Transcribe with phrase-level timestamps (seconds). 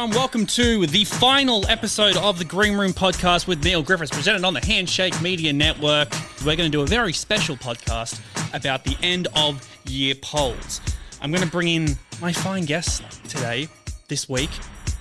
[0.00, 0.18] everyone.
[0.18, 4.54] Welcome to the final episode of the Green Room podcast with Neil Griffiths, presented on
[4.54, 6.08] the Handshake Media Network.
[6.40, 8.18] We're going to do a very special podcast
[8.54, 10.80] about the end of year polls.
[11.20, 13.68] I'm going to bring in my fine guest today,
[14.08, 14.48] this week,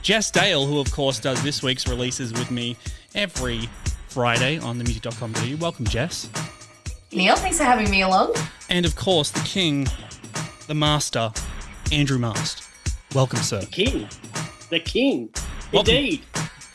[0.01, 2.75] Jess Dale, who, of course, does this week's releases with me
[3.15, 3.69] every
[4.09, 5.55] Friday on the music.com.au.
[5.61, 6.29] Welcome, Jess.
[7.13, 8.35] Neil, thanks for having me along.
[8.69, 9.87] And, of course, the king,
[10.67, 11.31] the master,
[11.91, 12.63] Andrew Mast.
[13.15, 13.61] Welcome, sir.
[13.71, 14.09] king,
[14.69, 15.29] the king,
[15.71, 15.95] Welcome.
[15.95, 16.21] indeed.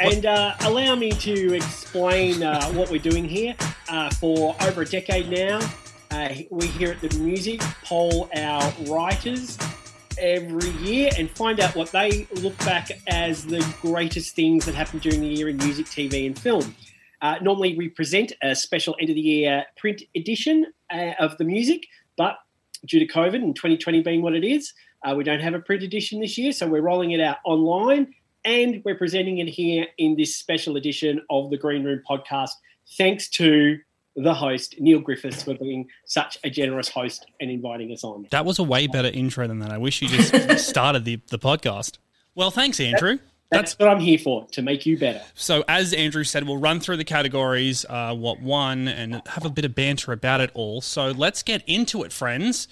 [0.01, 3.55] And uh, allow me to explain uh, what we're doing here.
[3.89, 5.61] Uh, for over a decade now,
[6.11, 9.57] uh, we here at the music poll our writers
[10.19, 15.03] every year and find out what they look back as the greatest things that happened
[15.03, 16.75] during the year in music, TV, and film.
[17.23, 21.45] Uh, normally, we present a special end of the year print edition uh, of the
[21.45, 21.87] music,
[22.17, 22.37] but
[22.87, 24.73] due to COVID and 2020 being what it is,
[25.05, 28.15] uh, we don't have a print edition this year, so we're rolling it out online
[28.45, 32.51] and we're presenting it here in this special edition of the Green Room podcast.
[32.97, 33.79] Thanks to
[34.17, 38.29] the host, Neil Griffiths, for being such a generous host and inviting us on.
[38.31, 39.71] That was a way better intro than that.
[39.71, 41.99] I wish you just started the, the podcast.
[42.35, 43.19] Well, thanks, Andrew.
[43.51, 45.23] That's what I'm here for, to make you better.
[45.35, 49.51] So, as Andrew said, we'll run through the categories, uh, what won, and have a
[49.51, 50.81] bit of banter about it all.
[50.81, 52.67] So, let's get into it, friends.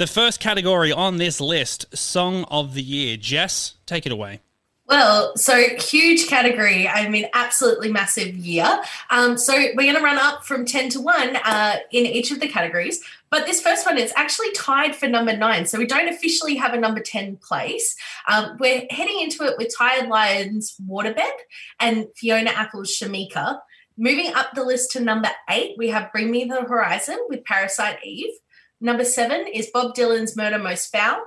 [0.00, 3.18] The first category on this list Song of the Year.
[3.18, 4.40] Jess, take it away.
[4.86, 6.88] Well, so huge category.
[6.88, 8.80] I mean, absolutely massive year.
[9.10, 12.40] Um, so we're going to run up from 10 to 1 uh, in each of
[12.40, 13.04] the categories.
[13.28, 15.66] But this first one is actually tied for number nine.
[15.66, 17.94] So we don't officially have a number 10 place.
[18.26, 21.40] Um, we're heading into it with Tired Lions Waterbed
[21.78, 23.58] and Fiona Apple's Shameika.
[23.98, 27.98] Moving up the list to number eight, we have Bring Me the Horizon with Parasite
[28.02, 28.32] Eve.
[28.80, 31.20] Number seven is Bob Dylan's Murder Most Foul.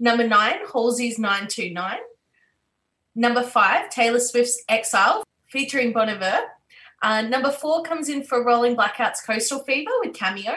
[0.00, 1.98] Number nine, Halsey's 929.
[3.14, 6.40] Number five, Taylor Swift's Exile featuring Bon Iver.
[7.00, 10.54] Uh, number four comes in for Rolling Blackouts Coastal Fever with Cameo.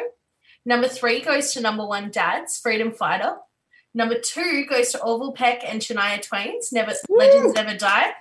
[0.66, 3.36] Number three goes to number one, Dad's Freedom Fighter.
[3.94, 8.12] Number two goes to Orville Peck and Shania Twain's Never Legends Never Die.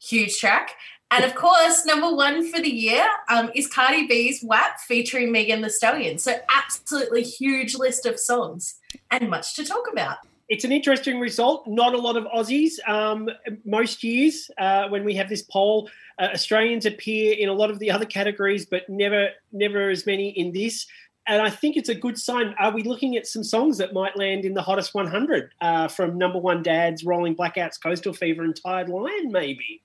[0.00, 0.72] Huge track.
[1.12, 5.60] And of course, number one for the year um, is Cardi B's WAP featuring Megan
[5.60, 6.18] Thee Stallion.
[6.18, 8.76] So, absolutely huge list of songs
[9.10, 10.18] and much to talk about.
[10.48, 11.66] It's an interesting result.
[11.66, 12.72] Not a lot of Aussies.
[12.88, 13.28] Um,
[13.64, 15.88] most years, uh, when we have this poll,
[16.18, 20.30] uh, Australians appear in a lot of the other categories, but never, never as many
[20.30, 20.86] in this.
[21.26, 22.54] And I think it's a good sign.
[22.58, 26.18] Are we looking at some songs that might land in the hottest 100 uh, from
[26.18, 29.82] number one dads, Rolling Blackouts, Coastal Fever, and Tired Lion, maybe?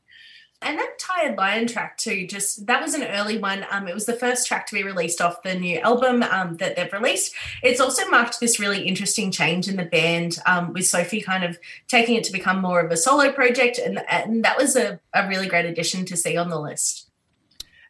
[0.65, 3.63] And that Tired Lion track too, just that was an early one.
[3.69, 6.75] Um, it was the first track to be released off the new album um, that
[6.75, 7.35] they've released.
[7.61, 11.59] It's also marked this really interesting change in the band um, with Sophie kind of
[11.87, 15.27] taking it to become more of a solo project, and, and that was a, a
[15.27, 17.11] really great addition to see on the list.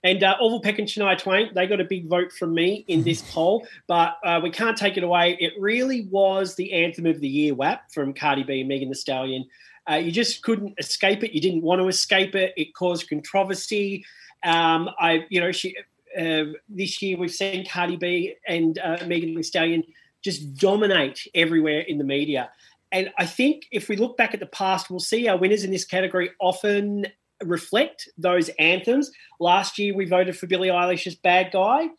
[0.03, 3.03] And uh, Orville Peck and Shania Twain, they got a big vote from me in
[3.03, 5.37] this poll, but uh, we can't take it away.
[5.39, 8.95] It really was the anthem of the year, WAP, from Cardi B and Megan Thee
[8.95, 9.45] Stallion.
[9.89, 11.33] Uh, you just couldn't escape it.
[11.33, 12.53] You didn't want to escape it.
[12.57, 14.05] It caused controversy.
[14.43, 15.75] Um, I, you know, she,
[16.17, 19.83] uh, this year we've seen Cardi B and uh, Megan Thee Stallion
[20.23, 22.49] just dominate everywhere in the media.
[22.91, 25.71] And I think if we look back at the past, we'll see our winners in
[25.71, 27.07] this category often
[27.43, 29.11] reflect those anthems.
[29.39, 31.89] Last year we voted for Billie Eilish's "Bad Guy."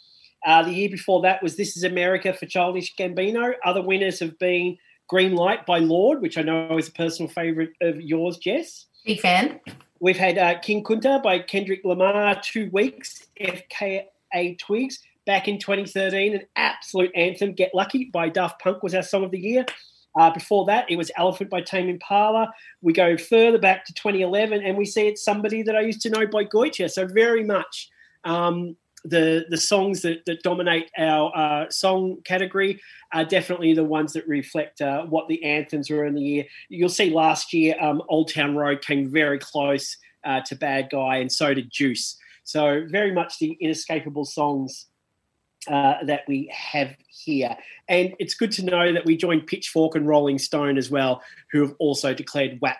[0.45, 3.53] Uh, the year before that was "This Is America" for Childish Gambino.
[3.65, 4.79] Other winners have been
[5.09, 8.87] Green Light by Lorde, which I know is a personal favourite of yours, Jess.
[9.05, 9.61] Big fan.
[10.01, 16.35] We've had uh, King Kunta by Kendrick Lamar, Two Weeks, FKA Twigs, back in 2013,
[16.35, 17.53] an absolute anthem.
[17.53, 19.65] Get Lucky by Daft Punk was our song of the year.
[20.19, 22.53] Uh, before that, it was Elephant by Tame Impala.
[22.81, 26.11] We go further back to 2011, and we see it's somebody that I used to
[26.11, 26.91] know by Gotye.
[26.91, 27.91] So very much
[28.25, 28.77] um,
[29.09, 32.81] the the songs that, that dominate our uh, song category
[33.13, 36.45] are definitely the ones that reflect uh, what the anthems were in the year.
[36.69, 41.17] You'll see last year, um, Old Town Road came very close uh, to Bad Guy,
[41.17, 42.19] and so did Juice.
[42.45, 44.87] So very much the inescapable songs
[45.69, 47.57] uh, that we have here.
[47.89, 51.61] And it's good to know that we joined Pitchfork and Rolling Stone as well, who
[51.63, 52.79] have also declared WAP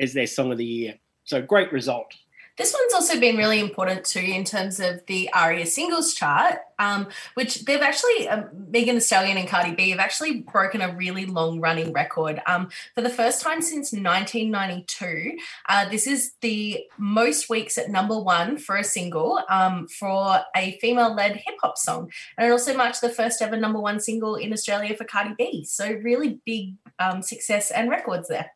[0.00, 0.94] as their song of the year.
[1.24, 2.14] So great result.
[2.58, 7.08] This one's also been really important too in terms of the ARIA singles chart, um,
[7.34, 11.24] which they've actually, um, Megan Thee Stallion and Cardi B have actually broken a really
[11.24, 12.42] long running record.
[12.46, 15.38] Um, for the first time since 1992,
[15.68, 20.78] uh, this is the most weeks at number one for a single um, for a
[20.80, 22.10] female led hip hop song.
[22.36, 25.64] And it also marked the first ever number one single in Australia for Cardi B.
[25.64, 28.50] So, really big um, success and records there.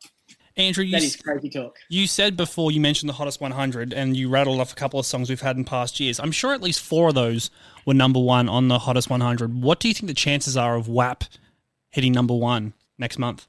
[0.57, 1.77] Andrew, you, That is crazy talk.
[1.87, 5.05] you said before you mentioned the hottest 100 and you rattled off a couple of
[5.05, 6.19] songs we've had in past years.
[6.19, 7.51] I'm sure at least four of those
[7.85, 9.61] were number one on the hottest 100.
[9.61, 11.25] What do you think the chances are of WAP
[11.89, 13.47] hitting number one next month?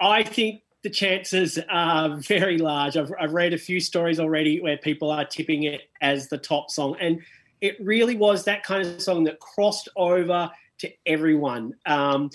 [0.00, 2.96] I think the chances are very large.
[2.96, 6.70] I've, I've read a few stories already where people are tipping it as the top
[6.70, 6.96] song.
[7.00, 7.22] And
[7.62, 10.50] it really was that kind of song that crossed over
[10.86, 11.74] to everyone.
[11.86, 12.30] Um,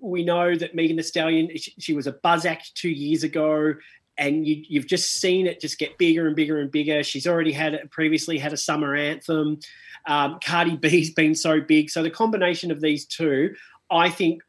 [0.00, 3.74] we know that Megan Thee Stallion, she, she was a buzz act two years ago.
[4.18, 7.02] And you, you've just seen it just get bigger and bigger and bigger.
[7.02, 9.58] She's already had it previously had a summer anthem.
[10.06, 11.88] Um, Cardi B's been so big.
[11.88, 13.54] So the combination of these two,
[13.90, 14.42] I think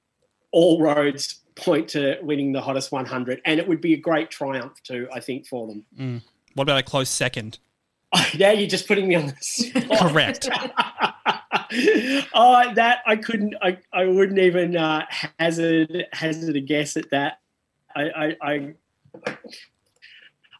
[0.51, 4.81] all roads point to winning the hottest 100 and it would be a great triumph
[4.83, 6.21] too i think for them
[6.55, 7.59] What about a close second?
[8.39, 10.49] now you're just putting me on the spot Correct.
[12.33, 15.05] oh that i couldn't i, I wouldn't even uh,
[15.39, 17.39] hazard hazard a guess at that
[17.95, 18.73] i i, I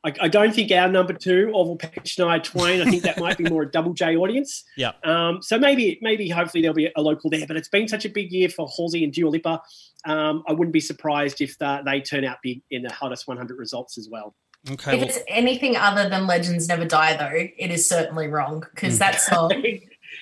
[0.04, 2.82] I, I don't think our number two, Orville Peck, Shania Twain.
[2.82, 4.64] I think that might be more a double J audience.
[4.76, 4.92] Yeah.
[5.04, 7.46] Um, so maybe, maybe, hopefully there'll be a local there.
[7.48, 9.62] But it's been such a big year for Halsey and Dua Lipa.
[10.06, 13.58] Um, I wouldn't be surprised if the, they turn out big in the hottest 100
[13.58, 14.36] results as well.
[14.70, 14.94] Okay.
[14.96, 18.70] If Well, it's anything other than Legends Never Die, though, it is certainly wrong Hmm.
[18.74, 19.52] because that song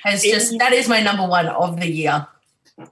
[0.03, 2.27] has It- just that is my number one of the year.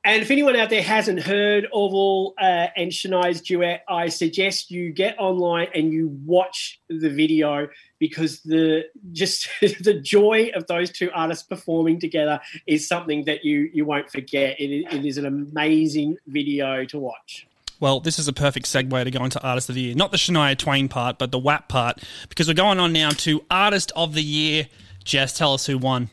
[0.04, 4.92] And if anyone out there hasn't heard Orville uh, and Shania's duet, I suggest you
[4.92, 11.10] get online and you watch the video because the just the joy of those two
[11.14, 14.60] artists performing together is something that you you won't forget.
[14.60, 17.48] It, it is an amazing video to watch.
[17.80, 19.96] Well, this is a perfect segue to go into Artist of the Year.
[19.96, 23.44] Not the Shania Twain part, but the WAP part, because we're going on now to
[23.50, 24.68] Artist of the Year.
[25.06, 26.10] Jess, tell us who won.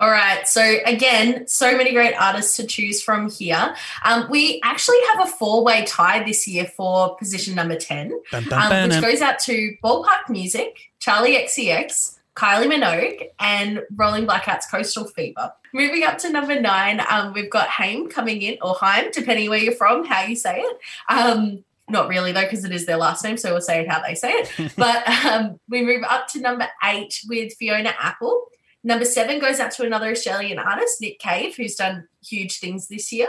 [0.00, 0.46] All right.
[0.46, 3.74] So again, so many great artists to choose from here.
[4.04, 8.62] Um, we actually have a four-way tie this year for position number ten, Bam, bam,
[8.62, 14.70] um, bam, which goes out to Ballpark Music, Charli XCX, Kylie Minogue, and Rolling Blackouts
[14.70, 15.52] Coastal Fever.
[15.74, 19.58] Moving up to number nine, um, we've got Haim coming in, or Haim, depending where
[19.58, 20.78] you're from, how you say it.
[21.08, 24.00] Um, not really though, because it is their last name, so we'll say it how
[24.00, 24.72] they say it.
[24.76, 28.46] but um, we move up to number eight with Fiona Apple.
[28.88, 33.12] Number seven goes out to another Australian artist, Nick Cave, who's done huge things this
[33.12, 33.28] year.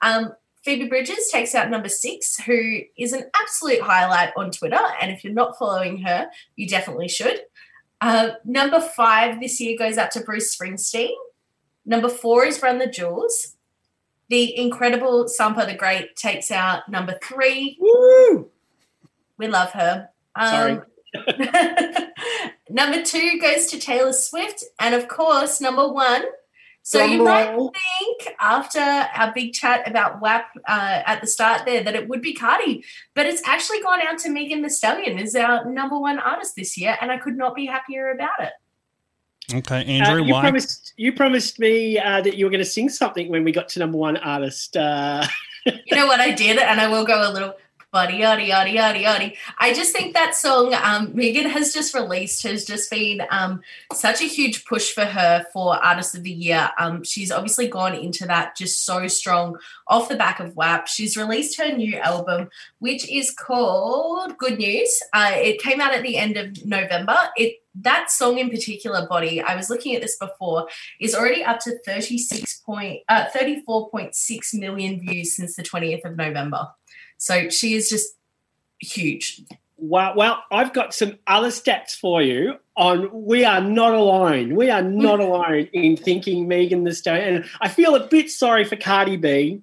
[0.00, 0.32] Um,
[0.64, 4.80] Phoebe Bridgers takes out number six, who is an absolute highlight on Twitter.
[5.02, 7.42] And if you're not following her, you definitely should.
[8.00, 11.12] Uh, number five this year goes out to Bruce Springsteen.
[11.84, 13.54] Number four is Run the Jewels.
[14.30, 17.76] The incredible Sampa the Great takes out number three.
[17.78, 18.50] Woo!
[19.36, 20.08] We love her.
[20.34, 20.84] Um,
[22.70, 24.64] number two goes to Taylor Swift.
[24.80, 26.24] And of course, number one.
[26.82, 27.72] So you Drum might roll.
[27.98, 32.22] think after our big chat about WAP uh, at the start there that it would
[32.22, 32.84] be Cardi,
[33.14, 36.78] but it's actually gone out to Megan Thee Stallion as our number one artist this
[36.78, 38.52] year, and I could not be happier about it.
[39.52, 40.42] Okay, Uh, Andrew, you why?
[40.42, 43.68] promised you promised me uh, that you were going to sing something when we got
[43.70, 44.76] to number one artist.
[44.76, 45.26] Uh,
[45.66, 47.54] You know what I did, and I will go a little
[47.92, 49.36] buddy yaddy yaddy yaddy yaddy.
[49.58, 53.60] I just think that song um, Megan has just released has just been um,
[53.92, 56.70] such a huge push for her for Artist of the Year.
[56.78, 59.56] Um, she's obviously gone into that just so strong
[59.88, 60.88] off the back of WAP.
[60.88, 65.00] She's released her new album, which is called Good News.
[65.12, 67.16] Uh, it came out at the end of November.
[67.36, 70.68] It that song in particular, Body, I was looking at this before,
[71.00, 76.68] is already up to 36 point, uh, 34.6 million views since the 20th of November.
[77.18, 78.08] So she is just
[78.80, 79.42] huge.
[79.78, 80.14] Wow.
[80.16, 84.56] well, I've got some other stats for you on we are not alone.
[84.56, 87.36] We are not alone in thinking Megan Thee Stallion.
[87.36, 89.60] And I feel a bit sorry for Cardi B,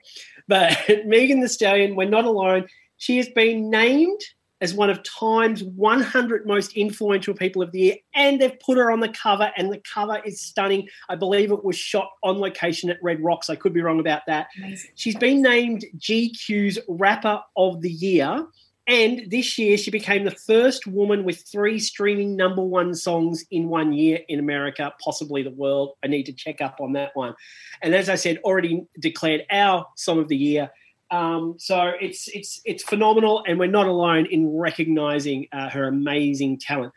[0.47, 2.67] but Megan Thee Stallion, we're not alone.
[2.97, 4.21] She has been named
[4.63, 8.89] as one of Time's 100 most influential people of the year, and they've put her
[8.89, 10.87] on the cover, and the cover is stunning.
[11.09, 13.49] I believe it was shot on location at Red Rocks.
[13.49, 14.47] I could be wrong about that.
[14.57, 14.91] Amazing.
[14.95, 18.47] She's been named GQ's Rapper of the Year.
[18.87, 23.69] And this year, she became the first woman with three streaming number one songs in
[23.69, 25.95] one year in America, possibly the world.
[26.03, 27.33] I need to check up on that one.
[27.81, 30.69] And as I said, already declared our song of the year.
[31.13, 36.57] Um, so it's it's it's phenomenal, and we're not alone in recognizing uh, her amazing
[36.59, 36.91] talent.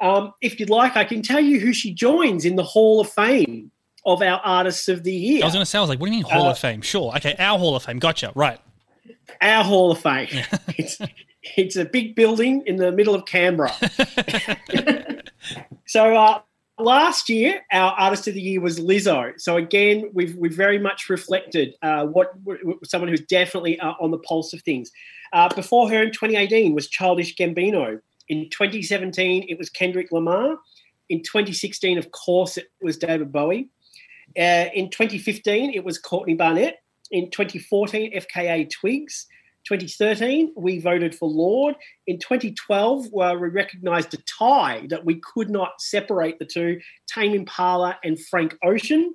[0.00, 3.10] Um, if you'd like, I can tell you who she joins in the Hall of
[3.10, 3.70] Fame
[4.06, 5.42] of our artists of the year.
[5.42, 6.58] I was going to say, I was like, what do you mean Hall Uh, of
[6.58, 6.80] Fame?
[6.80, 7.14] Sure.
[7.16, 7.98] Okay, our Hall of Fame.
[7.98, 8.32] Gotcha.
[8.34, 8.58] Right.
[9.42, 10.28] our Hall of Fame.
[10.78, 10.98] it's
[11.56, 13.72] it's a big building in the middle of Canberra.
[15.86, 16.40] so uh,
[16.78, 19.32] last year, our artist of the year was Lizzo.
[19.40, 22.32] So again, we've we've very much reflected uh, what,
[22.84, 24.90] someone who's definitely uh, on the pulse of things.
[25.32, 28.00] Uh, before her in 2018 was Childish Gambino.
[28.28, 30.58] In 2017, it was Kendrick Lamar.
[31.08, 33.68] In 2016, of course, it was David Bowie.
[34.36, 36.76] Uh, in 2015, it was Courtney Barnett.
[37.10, 39.26] In 2014, FKA Twigs.
[39.68, 41.76] 2013, we voted for Lorde.
[42.06, 47.34] In 2012, uh, we recognised a tie that we could not separate the two Tame
[47.34, 49.14] Impala and Frank Ocean.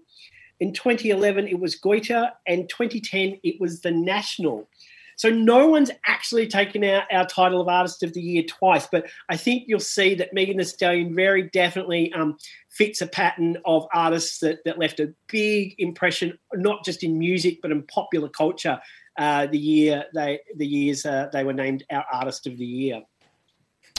[0.60, 2.29] In 2011, it was Gotye.
[2.45, 4.69] And 2010, it was The National.
[5.15, 9.05] So no one's actually taken out our title of Artist of the Year twice, but
[9.29, 12.38] I think you'll see that Megan Thee Stallion very definitely um,
[12.69, 17.60] fits a pattern of artists that, that left a big impression, not just in music
[17.62, 18.79] but in popular culture.
[19.17, 23.03] Uh, the year they the years uh, they were named our Artist of the Year.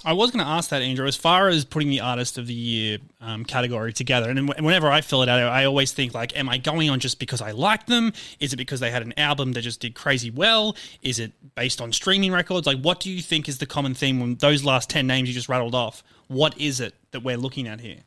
[0.06, 1.06] I was going to ask that, Andrew.
[1.06, 5.00] As far as putting the artist of the year um, category together, and whenever I
[5.00, 7.86] fill it out, I always think like, am I going on just because I like
[7.86, 8.12] them?
[8.38, 10.76] Is it because they had an album that just did crazy well?
[11.00, 12.66] Is it based on streaming records?
[12.66, 15.34] Like, what do you think is the common theme when those last ten names you
[15.34, 16.02] just rattled off?
[16.28, 18.00] What is it that we're looking at here?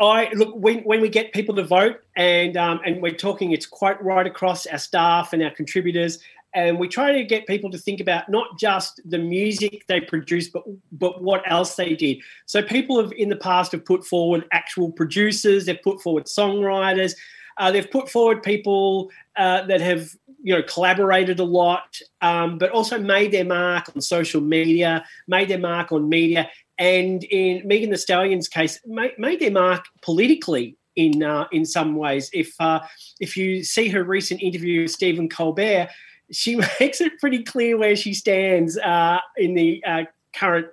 [0.00, 3.66] I look when, when we get people to vote, and um, and we're talking, it's
[3.66, 6.18] quite right across our staff and our contributors
[6.58, 10.48] and we try to get people to think about not just the music they produce,
[10.48, 14.44] but but what else they did so people have in the past have put forward
[14.52, 17.12] actual producers they've put forward songwriters
[17.58, 20.10] uh, they've put forward people uh, that have
[20.42, 25.48] you know collaborated a lot um, but also made their mark on social media made
[25.48, 26.48] their mark on media
[26.78, 31.96] and in Megan Thee Stallion's case, made, made their mark politically in uh, in some
[31.96, 32.30] ways.
[32.32, 32.80] If uh,
[33.20, 35.88] if you see her recent interview with Stephen Colbert,
[36.30, 40.04] she makes it pretty clear where she stands uh, in the uh,
[40.34, 40.66] current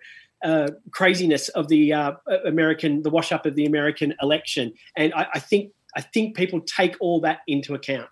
[0.43, 2.12] uh, craziness of the uh,
[2.45, 6.62] American, the wash up of the American election, and I, I, think I think people
[6.62, 8.09] take all that into account.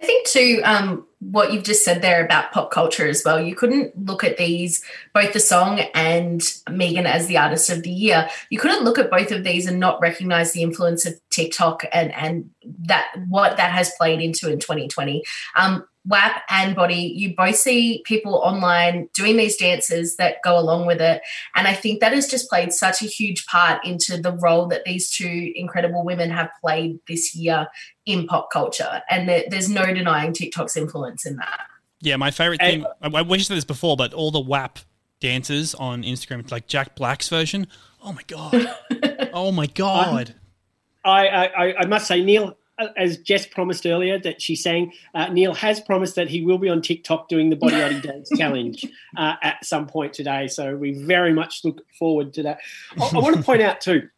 [0.00, 3.40] I think too, um, what you've just said there about pop culture as well.
[3.40, 4.82] You couldn't look at these,
[5.14, 8.28] both the song and Megan as the artist of the year.
[8.50, 12.12] You couldn't look at both of these and not recognize the influence of TikTok and
[12.12, 12.50] and
[12.80, 15.22] that what that has played into in 2020.
[15.54, 20.86] Um, WAP and Body, you both see people online doing these dances that go along
[20.86, 21.22] with it.
[21.54, 24.84] And I think that has just played such a huge part into the role that
[24.84, 27.68] these two incredible women have played this year
[28.04, 29.02] in pop culture.
[29.08, 31.60] And there's no denying TikTok's influence in that.
[32.00, 34.80] Yeah, my favorite thing, I, I wish said this before, but all the WAP
[35.20, 37.68] dancers on Instagram, like Jack Black's version.
[38.02, 38.74] Oh my God.
[39.32, 40.34] oh my God.
[41.04, 42.56] I, I, I must say, Neil
[42.96, 46.68] as Jess promised earlier, that she's saying uh, Neil has promised that he will be
[46.68, 48.84] on TikTok doing the Body Oddy Dance Challenge
[49.16, 50.48] uh, at some point today.
[50.48, 52.58] So we very much look forward to that.
[53.00, 54.08] I, I want to point out too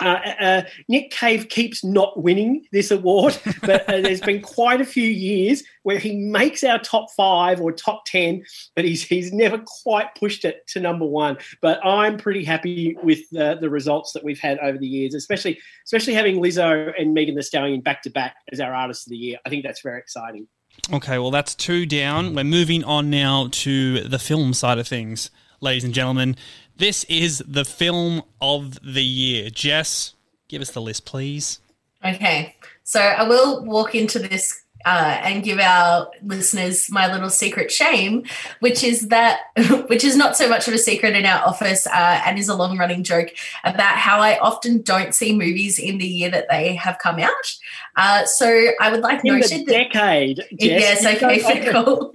[0.00, 4.84] uh, uh, Nick Cave keeps not winning this award, but uh, there's been quite a
[4.84, 8.44] few years where he makes our top five or top ten,
[8.76, 11.36] but he's he's never quite pushed it to number one.
[11.60, 15.58] But I'm pretty happy with the, the results that we've had over the years, especially
[15.84, 19.16] especially having Lizzo and Megan Thee Stallion back to back as our artists of the
[19.16, 19.38] year.
[19.44, 20.46] I think that's very exciting.
[20.92, 22.34] Okay, well that's two down.
[22.34, 26.36] We're moving on now to the film side of things, ladies and gentlemen.
[26.78, 29.50] This is the film of the year.
[29.50, 30.14] Jess,
[30.48, 31.58] give us the list, please.
[32.04, 32.54] Okay.
[32.84, 38.24] So I will walk into this uh, and give our listeners my little secret shame,
[38.60, 39.40] which is that,
[39.88, 42.54] which is not so much of a secret in our office uh, and is a
[42.54, 43.30] long running joke
[43.64, 47.56] about how I often don't see movies in the year that they have come out.
[47.96, 50.36] Uh, so I would like in noted the decade.
[50.36, 52.12] That, yes, okay, cool.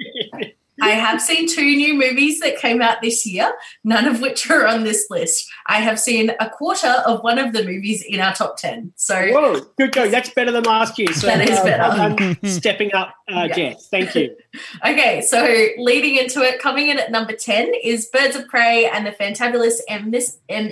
[0.81, 3.53] I have seen two new movies that came out this year,
[3.83, 5.49] none of which are on this list.
[5.67, 8.93] I have seen a quarter of one of the movies in our top 10.
[8.95, 10.09] So, Whoa, good go.
[10.09, 11.13] That's better than last year.
[11.13, 12.37] So, that is uh, better.
[12.47, 13.55] stepping up, uh, yeah.
[13.55, 13.87] Jess.
[13.89, 14.35] Thank you.
[14.85, 19.05] okay, so leading into it, coming in at number 10 is Birds of Prey and
[19.05, 20.71] the Fantabulous Emis- em-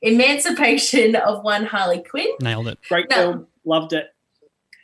[0.00, 2.28] Emancipation of One Harley Quinn.
[2.40, 2.78] Nailed it.
[2.88, 3.46] Great now, film.
[3.64, 4.06] Loved it.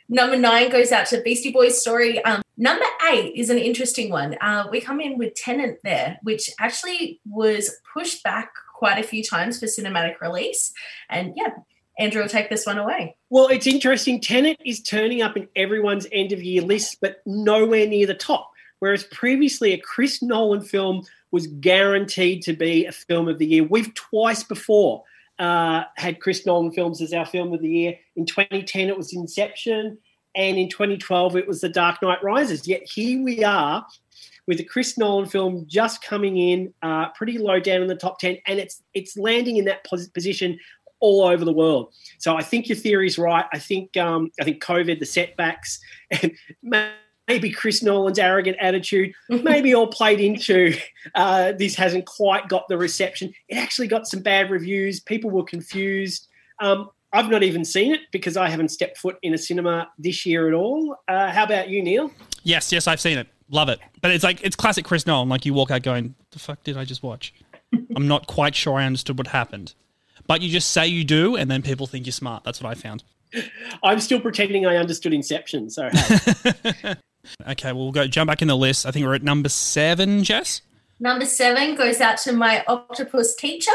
[0.09, 2.23] Number nine goes out to Beastie Boys story.
[2.25, 4.37] Um, number eight is an interesting one.
[4.39, 9.23] Uh, we come in with Tenet there, which actually was pushed back quite a few
[9.23, 10.71] times for cinematic release.
[11.09, 11.49] And yeah,
[11.99, 13.17] Andrew will take this one away.
[13.31, 14.21] Well, it's interesting.
[14.21, 18.51] Tenet is turning up in everyone's end of year list, but nowhere near the top.
[18.79, 23.63] Whereas previously, a Chris Nolan film was guaranteed to be a film of the year.
[23.63, 25.03] We've twice before
[25.39, 27.95] uh, had Chris Nolan films as our film of the year.
[28.15, 29.97] In 2010, it was Inception,
[30.35, 32.67] and in 2012, it was The Dark Knight Rises.
[32.67, 33.85] Yet here we are
[34.47, 38.19] with a Chris Nolan film just coming in uh, pretty low down in the top
[38.19, 40.59] 10, and it's it's landing in that position
[40.99, 41.93] all over the world.
[42.19, 43.45] So I think your theory is right.
[43.53, 45.79] I think um, I think COVID, the setbacks,
[46.11, 46.31] and
[47.27, 50.75] maybe Chris Nolan's arrogant attitude, maybe all played into
[51.15, 53.33] uh, this hasn't quite got the reception.
[53.49, 54.99] It actually got some bad reviews.
[55.01, 56.27] People were confused.
[56.59, 60.25] Um, I've not even seen it because I haven't stepped foot in a cinema this
[60.25, 60.97] year at all.
[61.07, 62.11] Uh, how about you, Neil?
[62.43, 63.27] Yes, yes, I've seen it.
[63.49, 63.79] Love it.
[64.01, 65.27] But it's like it's classic Chris Nolan.
[65.27, 67.33] Like you walk out going, "The fuck did I just watch?"
[67.95, 69.73] I'm not quite sure I understood what happened.
[70.27, 72.43] But you just say you do, and then people think you're smart.
[72.43, 73.03] That's what I found.
[73.83, 75.69] I'm still pretending I understood Inception.
[75.69, 75.89] So.
[75.91, 76.95] Hey.
[77.49, 78.85] okay, we'll go jump back in the list.
[78.85, 80.61] I think we're at number seven, Jess.
[80.99, 83.71] Number seven goes out to my octopus teacher.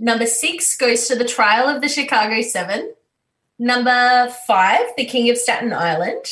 [0.00, 2.94] Number six goes to the trial of the Chicago Seven.
[3.58, 6.24] Number five, The King of Staten Island.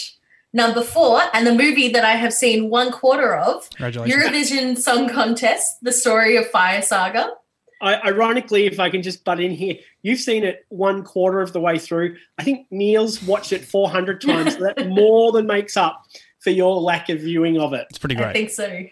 [0.55, 5.77] Number four, and the movie that I have seen one quarter of, Eurovision Song Contest,
[5.83, 7.35] The Story of Fire Saga.
[7.83, 11.53] I, ironically, if I can just butt in here, you've seen it one quarter of
[11.53, 12.17] the way through.
[12.39, 14.55] I think Neil's watched it 400 times.
[14.55, 16.07] so that more than makes up
[16.41, 17.87] for your lack of viewing of it.
[17.91, 18.29] It's pretty great.
[18.29, 18.85] I think so.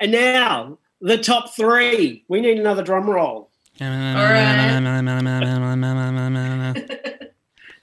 [0.00, 2.24] And now, the top three.
[2.28, 3.50] We need another drum roll.
[4.16, 4.70] All right.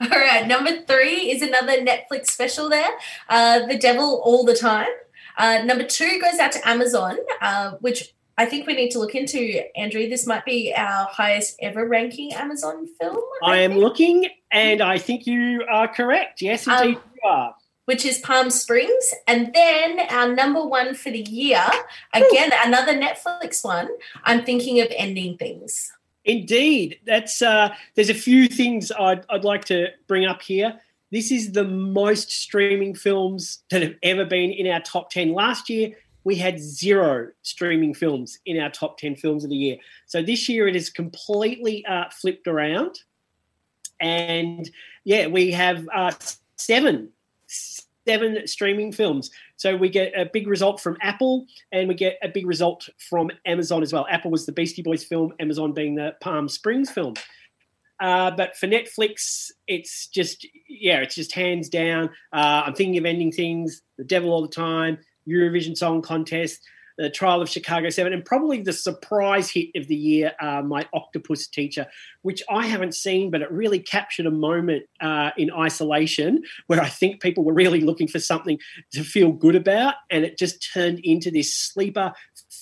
[0.00, 0.46] All right.
[0.46, 2.90] Number three is another Netflix special there
[3.28, 4.88] uh, The Devil All the Time.
[5.36, 9.14] Uh, number two goes out to Amazon, uh, which I think we need to look
[9.14, 10.08] into, Andrew.
[10.08, 13.18] This might be our highest ever ranking Amazon film.
[13.42, 16.42] I, I am looking, and I think you are correct.
[16.42, 17.54] Yes, indeed, um, you are.
[17.84, 19.12] Which is Palm Springs.
[19.26, 21.64] And then our number one for the year,
[22.14, 23.88] again, another Netflix one.
[24.24, 25.92] I'm thinking of ending things.
[26.24, 27.00] Indeed.
[27.04, 30.80] That's uh, there's a few things I'd, I'd like to bring up here.
[31.10, 35.34] This is the most streaming films that have ever been in our top 10.
[35.34, 35.92] Last year,
[36.24, 39.76] we had zero streaming films in our top 10 films of the year.
[40.06, 43.00] So this year it is completely uh, flipped around.
[44.00, 44.70] And
[45.04, 46.12] yeah, we have uh,
[46.56, 47.10] seven,
[48.06, 49.30] seven streaming films.
[49.56, 53.30] So we get a big result from Apple and we get a big result from
[53.46, 54.06] Amazon as well.
[54.10, 57.14] Apple was the Beastie Boys film, Amazon being the Palm Springs film.
[58.00, 62.10] Uh, but for Netflix, it's just, yeah, it's just hands down.
[62.32, 66.60] Uh, I'm thinking of ending things, The Devil All the Time, Eurovision Song Contest,
[66.98, 70.86] the Trial of Chicago 7, and probably the surprise hit of the year, uh, My
[70.92, 71.86] Octopus Teacher,
[72.22, 76.88] which I haven't seen, but it really captured a moment uh, in isolation where I
[76.88, 78.58] think people were really looking for something
[78.92, 82.12] to feel good about, and it just turned into this sleeper,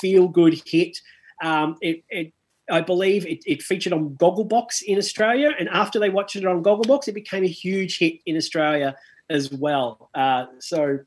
[0.00, 0.98] feel good hit.
[1.42, 2.32] Um, it, it
[2.70, 6.62] I believe it, it, featured on Gogglebox in Australia, and after they watched it on
[6.62, 8.96] Gogglebox, it became a huge hit in Australia
[9.28, 10.10] as well.
[10.14, 10.98] Uh, so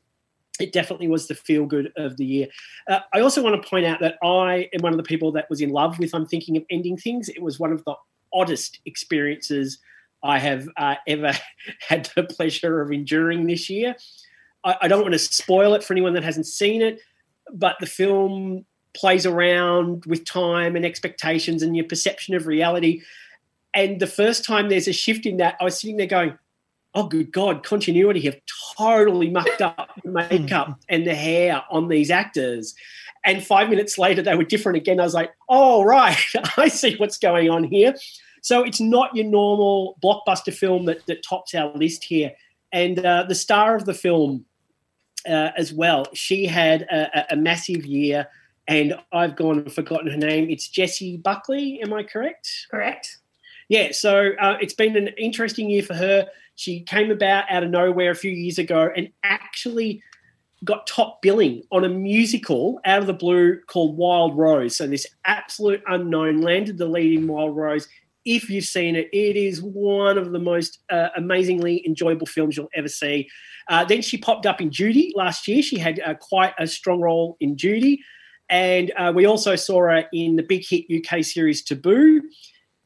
[0.60, 2.46] it definitely was the feel good of the year.
[2.88, 5.50] Uh, I also want to point out that I am one of the people that
[5.50, 7.28] was in love with I'm Thinking of Ending Things.
[7.28, 7.94] It was one of the
[8.32, 9.78] oddest experiences
[10.22, 11.32] I have uh, ever
[11.88, 13.96] had the pleasure of enduring this year.
[14.62, 17.00] I, I don't want to spoil it for anyone that hasn't seen it,
[17.52, 18.64] but the film
[18.94, 23.02] plays around with time and expectations and your perception of reality.
[23.74, 26.38] And the first time there's a shift in that, I was sitting there going,
[26.94, 28.40] oh good god continuity have
[28.76, 32.74] totally mucked up the makeup and the hair on these actors.
[33.26, 35.00] And five minutes later they were different again.
[35.00, 36.18] I was like oh right
[36.56, 37.94] i see what's going on here.
[38.42, 42.32] So it's not your normal blockbuster film that, that tops our list here.
[42.72, 44.44] And uh, the star of the film
[45.26, 48.28] uh, as well she had a, a, massive year
[48.68, 50.50] and i've gone and forgotten her name.
[50.50, 52.66] It's jessie buckley am i correct?
[52.70, 53.18] Correct
[53.68, 57.70] yeah so uh, it's been an interesting year for her she came about out of
[57.70, 60.02] nowhere a few years ago and actually
[60.64, 64.76] got top billing on a musical out of the blue called Wild Rose.
[64.76, 67.88] So this absolute unknown landed the lead in Wild Rose.
[68.24, 72.70] If you've seen it, it is one of the most uh, amazingly enjoyable films you'll
[72.74, 73.28] ever see.
[73.68, 75.62] Uh, then she popped up in Judy last year.
[75.62, 78.02] She had uh, quite a strong role in Judy.
[78.48, 82.22] And uh, we also saw her in the big hit UK series Taboo.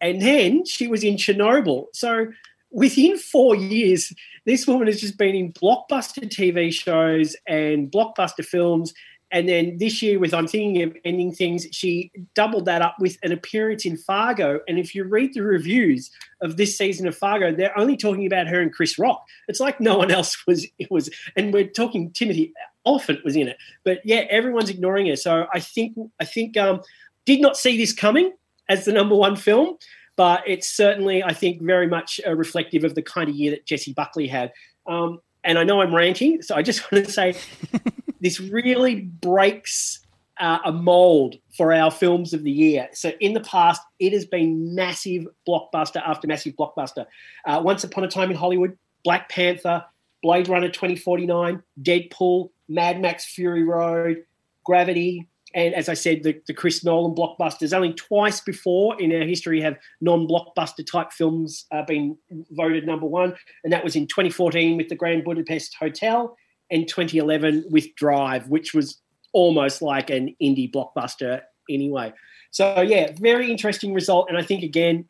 [0.01, 1.87] And then she was in Chernobyl.
[1.93, 2.29] So
[2.71, 4.13] within four years,
[4.47, 8.93] this woman has just been in blockbuster TV shows and blockbuster films.
[9.31, 13.19] And then this year, with I'm thinking of ending things, she doubled that up with
[13.23, 14.61] an appearance in Fargo.
[14.67, 18.47] And if you read the reviews of this season of Fargo, they're only talking about
[18.47, 19.23] her and Chris Rock.
[19.47, 20.67] It's like no one else was.
[20.79, 22.55] It was, and we're talking Timothy
[22.87, 23.59] Olyphant was in it.
[23.85, 25.17] But yeah, everyone's ignoring her.
[25.17, 26.81] So I think I think um,
[27.27, 28.33] did not see this coming
[28.69, 29.77] as the number one film
[30.19, 33.67] but it's certainly, I think, very much uh, reflective of the kind of year that
[33.67, 34.53] Jessie Buckley had.
[34.85, 37.37] Um, and I know I'm ranting, so I just want to say
[38.21, 40.01] this really breaks
[40.41, 42.89] uh, a mold for our films of the year.
[42.95, 47.07] So in the past, it has been massive blockbuster after massive blockbuster.
[47.47, 49.85] Uh, Once Upon a Time in Hollywood, Black Panther,
[50.21, 54.25] Blade Runner 2049, Deadpool, Mad Max Fury Road,
[54.65, 57.73] Gravity, and as I said, the, the Chris Nolan blockbusters.
[57.73, 62.17] Only twice before in our history have non-blockbuster type films uh, been
[62.51, 63.35] voted number one,
[63.65, 66.37] and that was in 2014 with the Grand Budapest Hotel,
[66.71, 69.01] and 2011 with Drive, which was
[69.33, 72.13] almost like an indie blockbuster anyway.
[72.51, 75.09] So yeah, very interesting result, and I think again.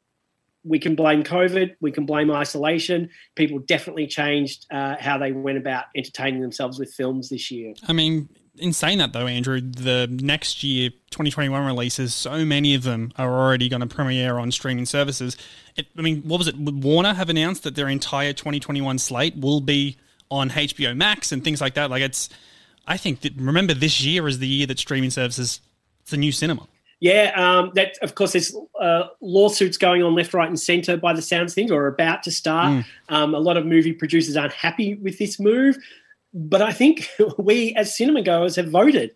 [0.64, 1.77] We can blame COVID.
[1.81, 3.09] We can blame isolation.
[3.37, 7.74] People definitely changed uh, how they went about entertaining themselves with films this year.
[7.87, 12.83] I mean, in saying that though, Andrew, the next year 2021 releases, so many of
[12.83, 15.37] them are already going to premiere on streaming services.
[15.77, 16.57] It, I mean, what was it?
[16.59, 19.97] Would Warner have announced that their entire 2021 slate will be
[20.31, 21.90] on HBO Max and things like that.
[21.90, 22.29] Like it's,
[22.87, 25.61] I think that remember this year is the year that streaming services,
[26.03, 26.66] it's the new cinema.
[27.01, 31.12] Yeah, um, that of course there's uh, lawsuits going on left, right, and centre by
[31.12, 32.73] the sounds things, or about to start.
[32.73, 32.85] Mm.
[33.09, 35.79] Um, a lot of movie producers aren't happy with this move,
[36.34, 39.14] but I think we as cinema goers have voted,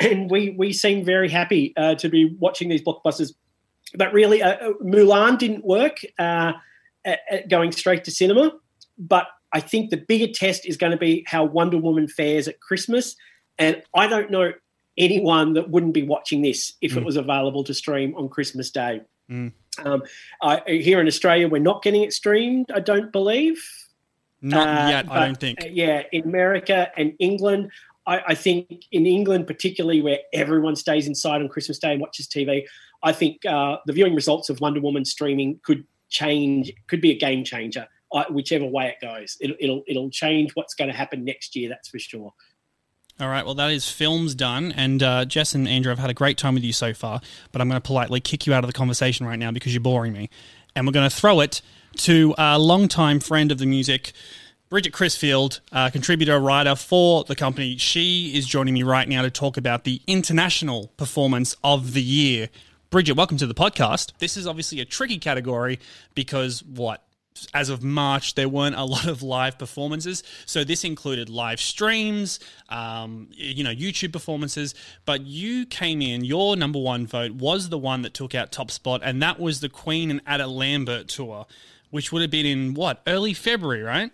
[0.00, 3.32] and we we seem very happy uh, to be watching these blockbusters.
[3.94, 6.52] But really, uh, uh, Mulan didn't work uh,
[7.04, 8.52] at, at going straight to cinema.
[8.98, 12.60] But I think the bigger test is going to be how Wonder Woman fares at
[12.60, 13.16] Christmas,
[13.58, 14.52] and I don't know
[14.98, 17.06] anyone that wouldn't be watching this if it Mm.
[17.06, 19.00] was available to stream on Christmas Day.
[19.30, 19.52] Mm.
[19.84, 20.02] Um,
[20.42, 22.66] I, here in Australia, we're not getting it streamed.
[22.74, 23.62] I don't believe.
[24.40, 25.62] Not Uh, yet, I don't think.
[25.62, 27.70] uh, yeah, in America and England,
[28.06, 32.26] I, I think in England, particularly where everyone stays inside on Christmas Day and watches
[32.28, 32.64] TV,
[33.02, 37.18] I think uh, the viewing results of Wonder Woman streaming could change, could be a
[37.18, 39.36] game changer, uh, whichever way it goes.
[39.40, 41.68] It'll, it'll it'll change what's going to happen next year.
[41.68, 42.32] That's for sure.
[43.20, 44.70] All right, well, that is films done.
[44.72, 47.20] And uh, Jess and Andrew, I've had a great time with you so far,
[47.50, 49.80] but I'm going to politely kick you out of the conversation right now because you're
[49.80, 50.30] boring me.
[50.76, 51.60] And we're going to throw it
[51.98, 54.12] to a longtime friend of the music,
[54.70, 55.60] Bryget Chrisfield,
[55.92, 57.76] contributor, writer for the company.
[57.76, 62.50] She is joining me right now to talk about the international performance of the year.
[62.90, 64.12] Bryget, welcome to the podcast.
[64.18, 65.80] This is obviously a tricky category
[66.14, 67.04] because what?
[67.54, 70.22] as of March, there weren't a lot of live performances.
[70.46, 74.74] So this included live streams, um, you know, YouTube performances.
[75.04, 78.70] But you came in, your number one vote was the one that took out top
[78.70, 81.46] spot, and that was the Queen and Adam Lambert tour,
[81.90, 84.10] which would have been in what, early February, right?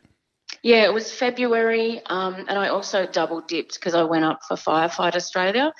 [0.62, 4.56] Yeah, it was February, um, and I also double dipped because I went up for
[4.56, 5.72] Firefight Australia.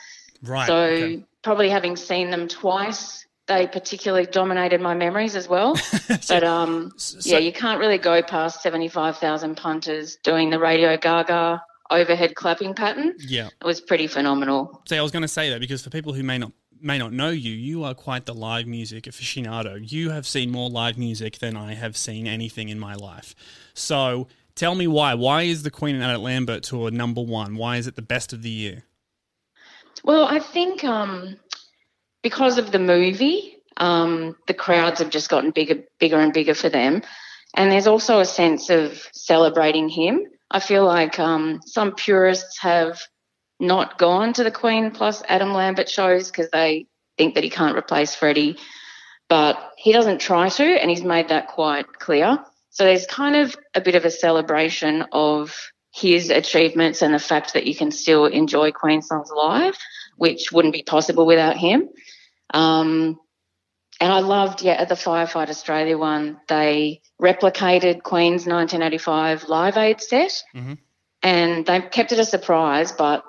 [0.43, 0.67] Right.
[0.67, 1.25] so okay.
[1.43, 5.75] probably having seen them twice, they particularly dominated my memories as well.
[6.29, 10.97] but um, so- yeah, you can't really go past seventy-five thousand punters doing the Radio
[10.97, 11.59] Ga Ga
[11.91, 13.15] overhead clapping pattern.
[13.19, 13.47] yeah.
[13.47, 14.83] It was pretty phenomenal.
[14.89, 17.13] See, I was going to say that because for people who may not may not
[17.13, 19.81] know you, you are quite the live music aficionado.
[19.81, 23.35] You have seen more live music than I have seen anything in my life.
[23.75, 25.15] So tell me why.
[25.15, 27.57] Why is the Queen and Adam Lambert tour number one?
[27.57, 28.85] Why is it the best of the year?
[30.05, 31.37] Well, I think um,
[32.23, 36.69] because of the movie, um, the crowds have just gotten bigger, bigger and bigger for
[36.69, 37.03] them,
[37.55, 40.27] and there's also a sense of celebrating him.
[40.51, 43.01] I feel like um, some purists have
[43.61, 46.87] not gone to the Queen plus Adam Lambert shows because they
[47.17, 48.59] think that he can't replace Freddie,
[49.29, 52.39] but he doesn't try to, and he's made that quite clear.
[52.71, 55.57] So there's kind of a bit of a celebration of
[55.95, 59.77] his achievements and the fact that you can still enjoy Queen songs live,
[60.17, 61.89] which wouldn't be possible without him.
[62.53, 63.21] Um,
[64.01, 70.01] and I loved, yeah, at the Firefight Australia one, they replicated Queen's 1985 Live Aid
[70.01, 70.79] set, Mhm.
[71.23, 72.91] and they kept it a surprise.
[72.91, 73.25] But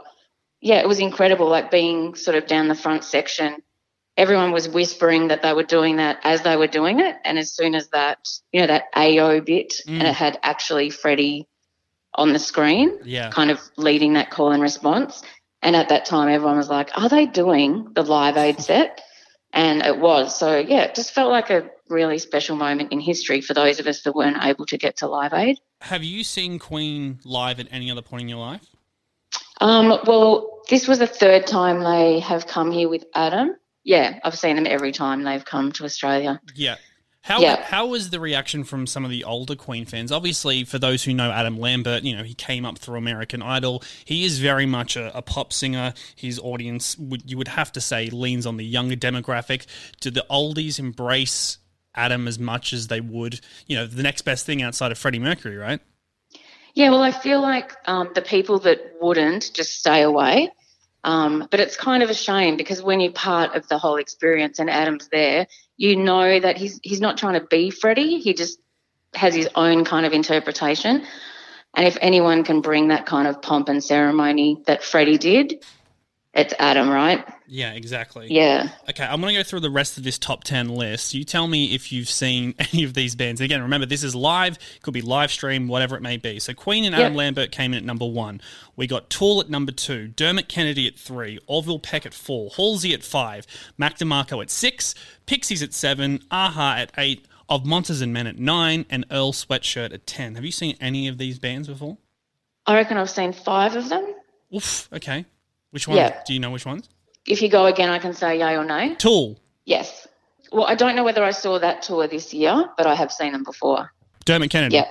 [0.66, 3.58] yeah, it was incredible, like being sort of down the front section.
[4.18, 7.52] Everyone was whispering that they were doing that as they were doing it, and as
[7.52, 10.00] soon as that, you know, that AO bit, Mm.
[10.00, 11.48] and it had actually Freddie
[12.16, 13.30] on the screen, Yeah.
[13.30, 15.22] kind of leading that call and response.
[15.62, 19.02] And at that time, everyone was like, Are they doing the Live Aid set?
[19.54, 20.36] And it was.
[20.36, 23.86] So, yeah, it just felt like a really special moment in history for those of
[23.86, 25.60] us that weren't able to get to Live Aid.
[25.82, 28.66] Have you seen Queen live at any other point in your life?
[29.62, 33.56] Um, well, this was the third time they have come here with Adam.
[33.84, 36.42] Yeah, I've seen them every time they've come to Australia.
[36.56, 36.76] Yeah.
[37.22, 37.64] How Yeah.
[37.64, 40.12] how was the reaction from some of the older Queen fans?
[40.12, 43.84] Obviously, for those who know Adam Lambert, you know he came up through American Idol.
[44.06, 45.94] He is very much a, a pop singer.
[46.16, 49.66] His audience would you would have to say leans on the younger demographic.
[50.02, 51.58] Do the oldies embrace
[51.96, 55.18] Adam as much as they would, you know, the next best thing outside of Freddie
[55.20, 55.80] Mercury, right?
[56.76, 60.52] Yeah, well, I feel like um, the people that wouldn't just stay away.
[61.06, 64.60] Um, but it's kind of a shame because when you're part of the whole experience
[64.60, 68.20] and Adam's there, you know that he's he's not trying to be Freddie.
[68.20, 68.60] He just
[69.14, 71.06] has his own kind of interpretation.
[71.76, 75.64] And if anyone can bring that kind of pomp and ceremony that Freddie did,
[76.34, 77.26] it's Adam, right?
[77.48, 78.28] Yeah, exactly.
[78.32, 78.70] Yeah.
[78.90, 81.14] Okay, I'm going to go through the rest of this top 10 list.
[81.14, 83.40] You tell me if you've seen any of these bands.
[83.42, 86.40] Again, remember, this is live, could be live stream, whatever it may be.
[86.40, 87.18] So Queen and Adam Yep.
[87.18, 88.42] Lambert came in at number one.
[88.76, 92.94] We got Tool at number two, Dermot Kennedy at three, Orville Peck at four, Halsey
[92.94, 93.46] at five,
[93.78, 98.40] Mac DeMarco at six, Pixies at seven, Aha at eight, Of Monsters and Men at
[98.40, 100.36] nine, and Earl Sweatshirt at 10.
[100.36, 101.98] Have you seen any of these bands before?
[102.66, 104.16] I reckon I've seen five of them.
[104.54, 105.26] Oof, okay.
[105.70, 105.98] Which one?
[105.98, 106.22] Yeah.
[106.26, 106.90] Do you know which ones?
[107.28, 108.96] If you go again, I can say yay or nay.
[108.96, 110.08] Tool, Yes.
[110.52, 113.34] Well, I don't know whether I saw that tour this year, but I have seen
[113.34, 113.92] them before.
[114.26, 114.88] Dermot Kennedy, Yep.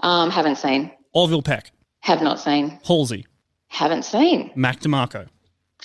[0.00, 0.90] Um, haven't seen.
[1.12, 1.70] Orville Peck,
[2.00, 2.78] Have not seen.
[2.84, 3.24] Halsey,
[3.68, 4.50] Haven't seen.
[4.54, 5.28] Mac DeMarco.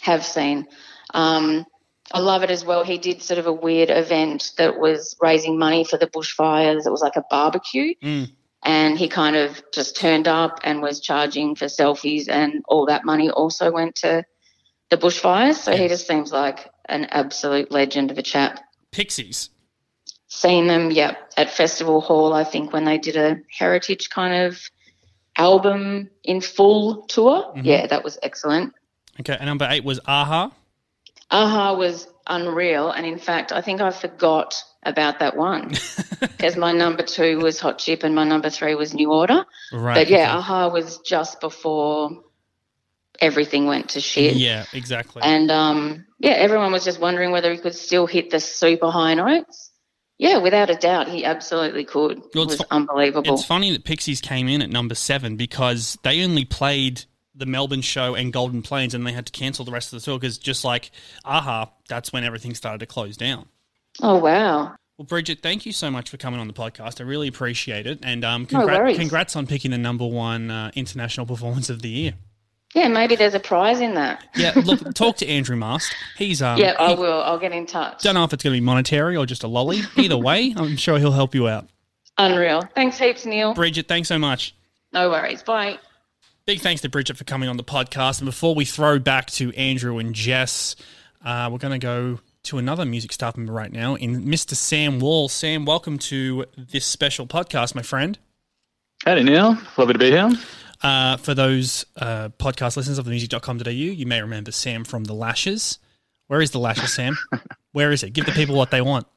[0.01, 0.67] Have seen.
[1.13, 1.65] Um,
[2.13, 2.83] I love it as well.
[2.83, 6.85] He did sort of a weird event that was raising money for the bushfires.
[6.85, 7.93] It was like a barbecue.
[8.03, 8.31] Mm.
[8.63, 13.05] And he kind of just turned up and was charging for selfies, and all that
[13.05, 14.23] money also went to
[14.91, 15.55] the bushfires.
[15.55, 18.59] So he just seems like an absolute legend of a chap.
[18.91, 19.49] Pixies.
[20.27, 24.61] Seen them, yeah, at Festival Hall, I think, when they did a heritage kind of
[25.37, 27.53] album in full tour.
[27.55, 27.65] Mhm.
[27.65, 28.73] Yeah, that was excellent.
[29.19, 30.51] Okay, and number eight was Aha.
[31.31, 32.91] Aha was unreal.
[32.91, 35.69] And in fact, I think I forgot about that one
[36.19, 39.45] because my number two was Hot Chip and my number three was New Order.
[39.71, 39.95] Right.
[39.95, 40.37] But yeah, okay.
[40.37, 42.23] Aha was just before
[43.21, 44.35] everything went to shit.
[44.35, 45.21] Yeah, exactly.
[45.23, 49.13] And um, yeah, everyone was just wondering whether he could still hit the super high
[49.13, 49.69] notes.
[50.17, 52.21] Yeah, without a doubt, he absolutely could.
[52.35, 53.33] Well, it was fu- unbelievable.
[53.33, 57.81] It's funny that Pixies came in at number seven because they only played the Melbourne
[57.81, 60.37] show and Golden Plains and they had to cancel the rest of the tour because
[60.37, 60.91] just like
[61.25, 63.47] Aha, that's when everything started to close down.
[64.01, 64.75] oh wow!
[64.97, 67.01] Well, Bryget, thank you so much for coming on the podcast.
[67.01, 67.99] I really appreciate it.
[68.03, 72.13] And um, No congrats on picking the number one uh, international performance of the year.
[72.73, 74.23] Yeah, maybe there's a prize in that.
[74.35, 75.93] Yeah, look, talk to Andrew Mast.
[76.17, 77.21] He's um, yeah, I he- will.
[77.21, 78.01] I'll get in touch.
[78.03, 79.81] don't know if it's going to be monetary or just a lolly.
[79.97, 81.67] Either way, I'm sure he'll help you out.
[82.17, 82.61] Unreal.
[82.75, 83.53] Thanks heaps, Neil.
[83.53, 84.55] Bryget, thanks so much.
[84.93, 85.43] No worries.
[85.43, 85.79] Bye.
[86.45, 88.19] Big thanks to Bryget for coming on the podcast.
[88.19, 90.75] And before we throw back to Andrew and Jess,
[91.23, 94.55] uh, we're going to go to another music staff member right now in Mr.
[94.55, 95.29] Sam Wall.
[95.29, 98.17] Sam, welcome to this special podcast, my friend.
[99.05, 99.57] Howdy, Neil.
[99.77, 100.31] Lovely to be here.
[100.83, 105.77] Uh, for those uh, podcast listeners of themusic.com.au, you may remember Sam from The Lashes.
[106.27, 107.17] Where is The Lashes, Sam?
[107.71, 108.11] Where is it?
[108.13, 109.07] Give the people what they want.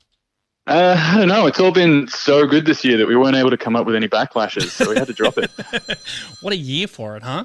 [0.67, 1.47] Uh, I don't know.
[1.47, 3.95] It's all been so good this year that we weren't able to come up with
[3.95, 5.51] any backlashes, so we had to drop it.
[6.41, 7.45] What a year for it, huh?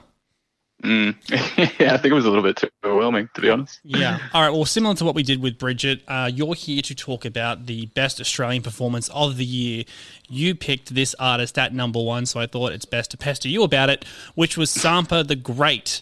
[0.83, 1.15] Mm.
[1.79, 3.79] yeah, I think it was a little bit too overwhelming, to be honest.
[3.83, 4.19] Yeah.
[4.33, 4.49] All right.
[4.49, 7.87] Well, similar to what we did with Bryget, uh, you're here to talk about the
[7.87, 9.83] best Australian performance of the year.
[10.29, 13.63] You picked this artist at number one, so I thought it's best to pester you
[13.63, 16.01] about it, which was Sampa the Great.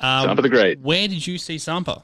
[0.00, 0.80] Uh, Sampa the Great.
[0.80, 2.02] Where did you see Sampa?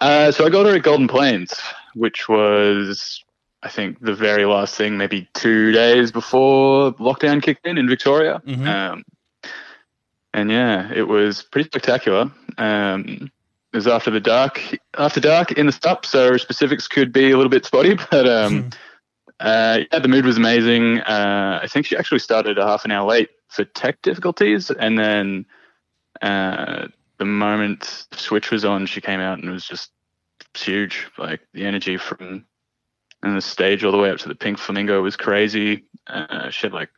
[0.00, 1.60] Uh, so I got her at Golden Plains,
[1.94, 3.22] which was,
[3.62, 8.40] I think, the very last thing, maybe two days before lockdown kicked in in Victoria.
[8.46, 8.66] Mhm.
[8.66, 9.04] Um,
[10.32, 12.30] and yeah, it was pretty spectacular.
[12.58, 13.30] Um,
[13.72, 14.60] it was after the dark,
[14.98, 18.70] after dark in the stop, so specifics could be a little bit spotty, but um,
[19.38, 21.00] uh, yeah, the mood was amazing.
[21.00, 24.98] Uh, I think she actually started a half an hour late for tech difficulties, and
[24.98, 25.46] then
[26.20, 26.88] uh,
[27.18, 29.90] the moment the switch was on, she came out and it was just
[30.54, 31.08] huge.
[31.18, 32.44] Like the energy from
[33.22, 35.84] and the stage all the way up to the Pink Flamingo was crazy.
[36.06, 36.90] Uh, she had like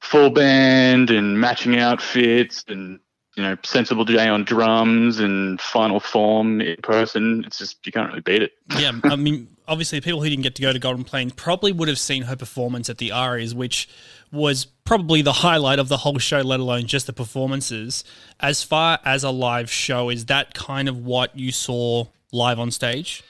[0.00, 3.00] full band and matching outfits and
[3.36, 7.44] you know sensible J on drums and final form in person.
[7.46, 8.52] It's just you can't really beat it.
[8.78, 11.88] yeah, I mean, obviously, people who didn't get to go to Golden Plains probably would
[11.88, 13.88] have seen her performance at the Arias, which
[14.32, 18.04] was probably the highlight of the whole show, let alone just the performances.
[18.40, 22.70] As far as a live show, is that kind of what you saw live on
[22.70, 23.22] stage?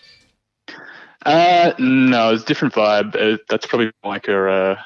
[1.27, 3.15] Uh, no, it's a different vibe.
[3.15, 4.77] Uh, that's probably like her uh,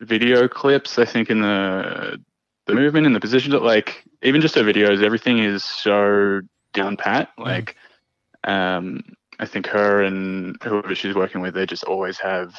[0.00, 0.98] video clips.
[0.98, 2.22] I think in the
[2.66, 6.40] the movement and the positions, that like even just her videos, everything is so
[6.72, 7.30] down pat.
[7.38, 7.76] Like,
[8.44, 9.02] um,
[9.38, 12.54] I think her and whoever she's working with, they just always have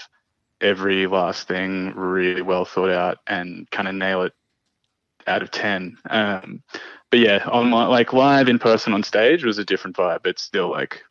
[0.61, 4.33] every last thing really well thought out and kind of nail it
[5.27, 5.97] out of ten.
[6.09, 6.63] Um,
[7.11, 10.23] but yeah, on my, like live in person on stage was a different vibe.
[10.23, 11.03] but still like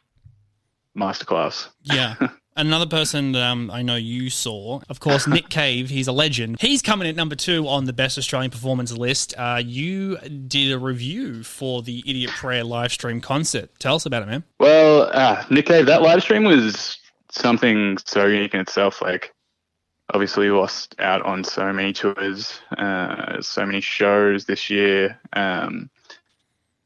[0.97, 1.69] masterclass.
[1.83, 2.17] Yeah.
[2.59, 5.91] Another person that um, I know you saw, of course, Nick Cave.
[5.91, 6.61] He's a legend.
[6.61, 9.33] He's coming at number two on the best Australian performance list.
[9.39, 13.71] Uh, you did a review for the Idiot Prayer live stream concert.
[13.79, 14.43] Tell us about it, man.
[14.59, 16.99] Well, uh, Nick Cave, that live stream was
[17.31, 19.01] something so unique in itself.
[19.01, 19.33] Like,
[20.13, 25.17] obviously, we lost out on so many tours, uh, so many shows this year.
[25.33, 25.91] Um,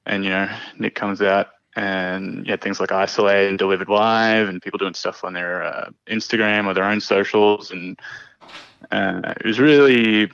[0.04, 4.60] and, you know, Nick comes out and had things like isolate and delivered live and
[4.60, 7.70] people doing stuff on their uh, instagram or their own socials.
[7.70, 7.98] And
[8.90, 10.30] uh, it was really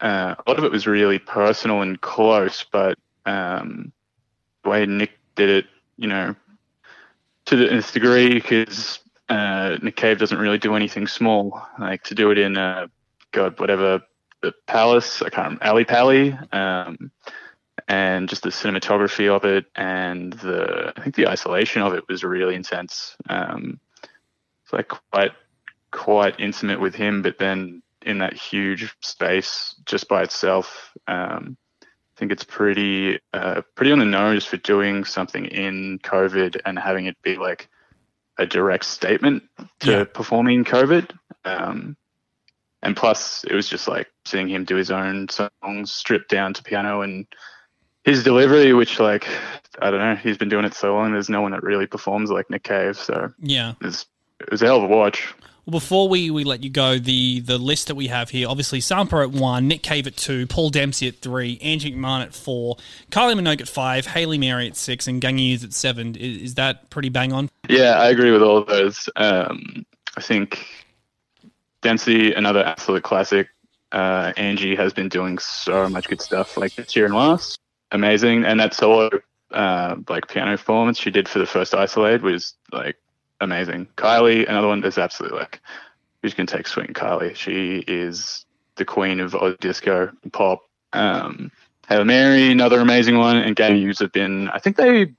[0.00, 3.92] uh, a lot of it was really personal and close but um,
[4.64, 6.34] the way nick did it you know
[7.44, 11.62] to nth degree because uh, nick cave doesn't really do anything small.
[11.78, 12.88] Like to do it in uh,
[13.32, 14.00] god whatever
[14.42, 17.10] the palace i can't remember Ally Pally um,
[17.88, 22.24] and just the cinematography of it and the I think the isolation of it was
[22.24, 23.16] really intense.
[23.28, 23.80] Um,
[24.64, 25.32] it's like quite
[25.90, 31.86] quite intimate with him, but then in that huge space just by itself, um, I
[32.16, 37.06] think it's pretty uh, pretty on the nose for doing something in COVID and having
[37.06, 37.68] it be like
[38.38, 39.42] a direct statement
[39.80, 40.04] to yeah.
[40.04, 41.10] performing COVID.
[41.44, 41.96] Um,
[42.82, 46.62] and plus, it was just like seeing him do his own songs stripped down to
[46.62, 47.26] piano and
[48.04, 49.26] his delivery, which like
[49.80, 51.12] I don't know, he's been doing it so long.
[51.12, 52.96] There's no one that really performs like Nick Cave.
[52.96, 54.06] So yeah, it was,
[54.40, 55.34] it was a hell of a watch.
[55.66, 58.80] Well, before we, we let you go, the the list that we have here, obviously
[58.80, 62.76] Sampa at one, Nick Cave at two, Paul Dempsey at three, Angie McMahon at four,
[63.10, 66.16] Kylie Minogue at five, Hayley Mary at six, and Gangi at seven.
[66.16, 67.50] Is, is, that pretty bang on?
[67.68, 69.08] Yeah, I agree with all of those.
[69.16, 69.84] Um,
[70.16, 70.66] I think
[71.82, 73.48] Dempsey, another absolute classic.
[73.92, 77.60] Uh, Angie has been doing so much good stuff like this year and last
[77.92, 78.44] amazing.
[78.44, 79.10] And that solo,
[79.50, 82.96] uh, like piano performance she did for the first Isolate was like
[83.40, 83.88] amazing.
[83.96, 85.60] Kylie, another one that's absolutely like,
[86.22, 86.88] who's to take swing?
[86.88, 87.34] Kylie.
[87.34, 88.44] She is
[88.76, 90.62] the queen of disco pop.
[90.92, 91.50] Um,
[91.88, 93.36] Hayley Mary, another amazing one.
[93.36, 95.12] And Gang of Youths have been, I think they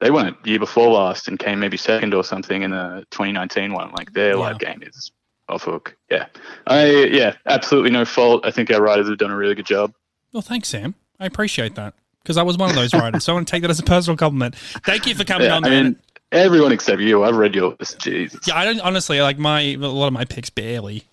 [0.00, 3.92] they went year before last and came maybe second or something in the 2019 one.
[3.92, 4.36] Like their yeah.
[4.36, 5.12] live game is
[5.48, 5.96] off hook.
[6.10, 6.26] Yeah,
[6.66, 8.44] I yeah, absolutely no fault.
[8.44, 9.94] I think our writers have done a really good job.
[10.32, 10.96] Well, thanks, Sam.
[11.20, 13.24] I appreciate that because I was one of those writers.
[13.24, 14.56] so I want to take that as a personal compliment.
[14.56, 15.64] Thank you for coming yeah, on.
[15.64, 15.84] I man.
[15.84, 15.96] mean,
[16.32, 17.22] everyone except you.
[17.24, 17.94] I've read yours.
[17.98, 18.46] Jesus.
[18.46, 21.04] Yeah, I don't honestly like my a lot of my picks barely.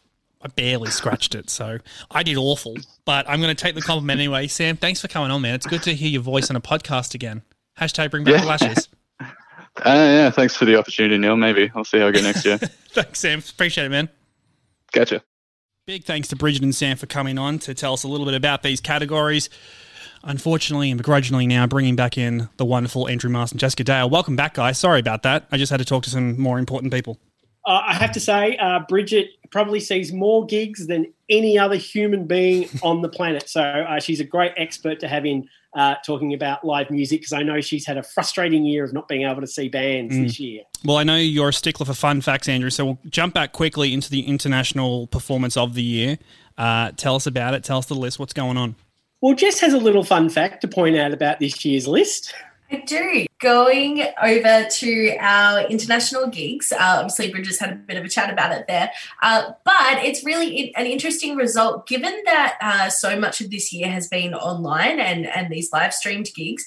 [0.41, 2.77] I barely scratched it, so I did awful.
[3.03, 4.47] But I'm going to take the compliment anyway.
[4.47, 5.55] Sam, thanks for coming on, man.
[5.55, 7.41] It's good to hear your voice on a podcast again.
[7.77, 8.41] Hashtag bring back yeah.
[8.41, 8.89] the lashes.
[9.77, 11.37] Uh, yeah, thanks for the opportunity, Neil.
[11.37, 12.57] Maybe I'll see how I go next year.
[12.89, 13.39] thanks, Sam.
[13.39, 14.09] Appreciate it, man.
[14.91, 15.23] Gotcha.
[15.85, 18.35] Big thanks to Bryget and Sam for coming on to tell us a little bit
[18.35, 19.49] about these categories
[20.23, 24.09] unfortunately and begrudgingly now bringing back in the wonderful Andrew Mast and Jessica Dale.
[24.09, 24.77] Welcome back, guys.
[24.77, 25.47] Sorry about that.
[25.51, 27.17] I just had to talk to some more important people.
[27.65, 32.25] Uh, I have to say, uh, Bryget probably sees more gigs than any other human
[32.25, 33.49] being on the planet.
[33.49, 37.33] So uh, she's a great expert to have in uh, talking about live music because
[37.33, 40.23] I know she's had a frustrating year of not being able to see bands mm.
[40.23, 40.63] this year.
[40.83, 42.71] Well, I know you're a stickler for fun facts, Andrew.
[42.71, 46.17] So we'll jump back quickly into the international performance of the year.
[46.57, 47.63] Uh, tell us about it.
[47.63, 48.17] Tell us the list.
[48.19, 48.75] What's going on?
[49.21, 52.33] Well, Jess has a little fun fact to point out about this year's list.
[52.71, 53.25] I do.
[53.39, 58.31] Going over to our international gigs, uh, obviously Bryget's had a bit of a chat
[58.31, 58.91] about it there,
[59.23, 63.89] uh, but it's really an interesting result given that uh, so much of this year
[63.89, 66.65] has been online and, and these live streamed gigs.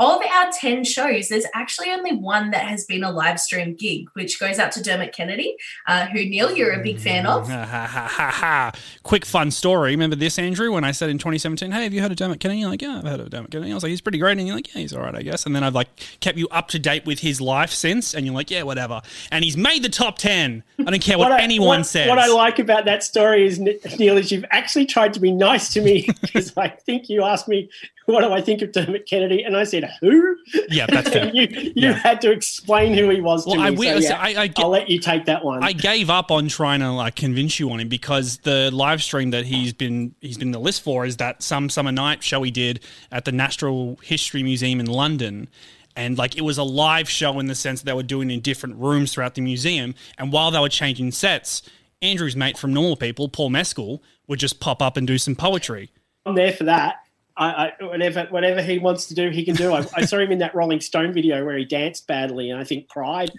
[0.00, 4.08] Of our 10 shows, there's actually only one that has been a live stream gig,
[4.12, 5.56] which goes out to Dermot Kennedy,
[5.88, 7.48] uh, who, Neil, you're a big fan of.
[9.02, 9.90] Quick fun story.
[9.90, 12.60] Remember this, Andrew, when I said in 2017, hey, have you heard of Dermot Kennedy?
[12.60, 13.72] You're like, yeah, I've heard of Dermot Kennedy.
[13.72, 14.38] I was like, he's pretty great.
[14.38, 15.46] And you're like, yeah, he's all right, I guess.
[15.46, 15.88] And then I've like
[16.20, 18.14] kept you up to date with his life since.
[18.14, 19.02] And you're like, yeah, whatever.
[19.32, 20.62] And he's made the top 10.
[20.78, 22.08] I don't care what, what anyone what, says.
[22.08, 25.72] What I like about that story is, Neil, is you've actually tried to be nice
[25.72, 27.68] to me because I think you asked me
[28.08, 29.42] what do I think of Dermot Kennedy?
[29.42, 30.36] And I said, who?
[30.70, 31.30] Yeah, that's fair.
[31.34, 31.92] you you yeah.
[31.92, 33.76] had to explain who he was well, to I, me.
[33.76, 35.62] So, yeah, I, I, will let you take that one.
[35.62, 39.30] I gave up on trying to like convince you on him because the live stream
[39.32, 42.50] that he's been he's been the list for is that some summer night show he
[42.50, 42.80] did
[43.12, 45.48] at the Natural History Museum in London
[45.94, 48.40] and like it was a live show in the sense that they were doing in
[48.40, 51.62] different rooms throughout the museum and while they were changing sets
[52.00, 55.90] andrew's mate from normal people paul mescal would just pop up and do some poetry
[56.24, 57.07] i'm there for that
[57.38, 59.72] I, I, whatever whatever he wants to do, he can do.
[59.72, 62.64] I, I, saw him in that Rolling Stone video where he danced badly and I
[62.64, 63.30] think cried.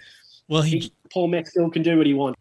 [0.48, 2.40] Well, he, he Paul Mescal can do what he wants.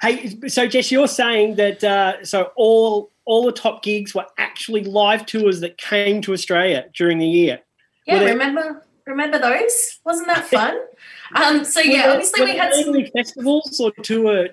[0.00, 4.84] Hey, so Jess, you're saying that uh, so all all the top gigs were actually
[4.84, 7.60] live tours that came to Australia during the year.
[8.06, 9.98] Yeah, remember Remember those?
[10.04, 10.78] Wasn't that fun?
[11.34, 14.48] um, so yeah, obviously we had some festivals or tour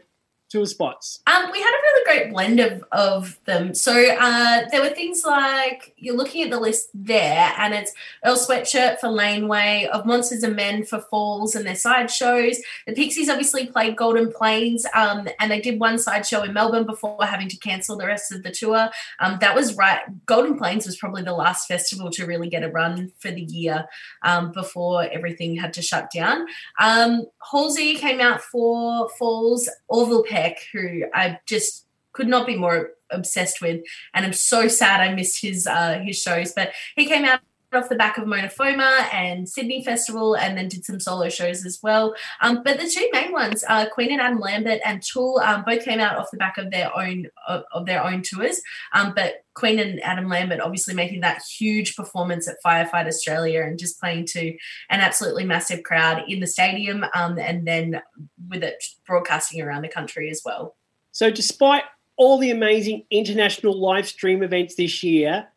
[0.49, 1.21] tour spots?
[1.27, 3.73] Um, we had a really great blend of, of them.
[3.73, 7.93] So uh, there were things like you're looking at the list there, and it's
[8.25, 12.59] Earl Sweatshirt for Laneway, of Monsters and Men for Falls and their side shows.
[12.87, 16.85] The Pixies obviously played Golden Plains, um, and they did one side show in Melbourne
[16.85, 18.89] before having to cancel the rest of the tour.
[19.19, 19.99] Um, that was right.
[20.25, 23.85] Golden Plains was probably the last festival to really get a run for the year
[24.23, 26.45] um, before everything had to shut down.
[26.79, 29.69] Um, Halsey came out for Falls.
[29.87, 33.81] Orville Peck, who I just could not be more obsessed with,
[34.13, 36.53] and I'm so sad I missed his uh, his shows.
[36.53, 37.41] But he came out
[37.73, 41.65] off the back of Mona Foma and Sydney Festival, and then did some solo shows
[41.65, 42.15] as well.
[42.41, 45.83] Um, but the two main ones, uh, Queen and Adam Lambert and Tool, um, both
[45.83, 48.61] came out off the back of their own of, of their own tours.
[48.93, 53.77] Um, but Queen and Adam Lambert obviously making that huge performance at Firefight Australia and
[53.77, 54.49] just playing to
[54.89, 58.01] an absolutely massive crowd in the stadium, um, and then
[58.47, 60.75] with it broadcasting around the country as well.
[61.11, 61.83] So, despite
[62.17, 65.47] all the amazing international live stream events this year,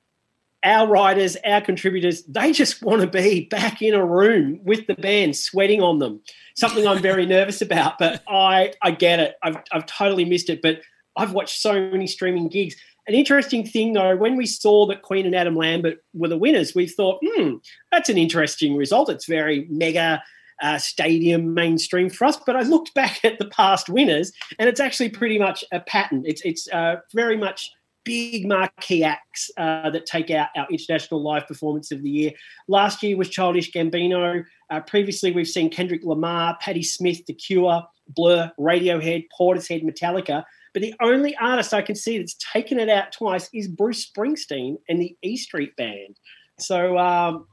[0.65, 4.95] our writers, our contributors, they just want to be back in a room with the
[4.95, 6.21] band, sweating on them.
[6.55, 9.37] Something I'm very nervous about, but I I get it.
[9.43, 10.81] I've I've totally missed it, but
[11.17, 12.77] I've watched so many streaming gigs.
[13.09, 16.75] An interesting thing though, when we saw that Queen and Adam Lambert were the winners,
[16.75, 17.57] we thought, hmm,
[17.91, 19.11] that's an interesting result.
[19.11, 20.23] It's very mega
[20.63, 22.37] uh, stadium mainstream for us.
[22.37, 26.23] But I looked back at the past winners, and it's actually pretty much a pattern.
[26.25, 27.71] It's it's uh, very much
[28.05, 32.33] big marquee acts uh, that take out our international live performance of the year.
[32.69, 34.45] Last year was Childish Gambino.
[34.71, 40.45] Uh, previously, we've seen Kendrick Lamar, Patti Smith, The Cure, Blur, Radiohead, Portishead, Metallica.
[40.73, 44.77] But the only artist I can see that's taken it out twice is Bruce Springsteen
[44.89, 46.19] and the E Street Band.
[46.59, 47.47] So um,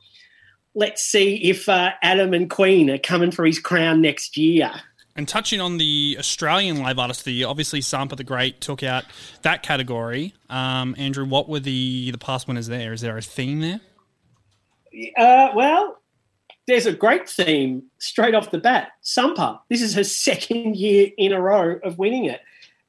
[0.73, 4.71] let's see if uh, Adam and Queen are coming for his crown next year.
[5.19, 8.83] And touching on the Australian live artist of the year, obviously Sampa the Great took
[8.83, 9.03] out
[9.41, 10.33] that category.
[10.49, 12.93] Um, Andrew, what were the the past winners there?
[12.93, 13.81] Is there a theme there?
[15.17, 15.97] Uh, well,
[16.67, 18.91] there's a great theme straight off the bat.
[19.03, 19.59] Sampa.
[19.67, 22.39] This is her second year in a row of winning it.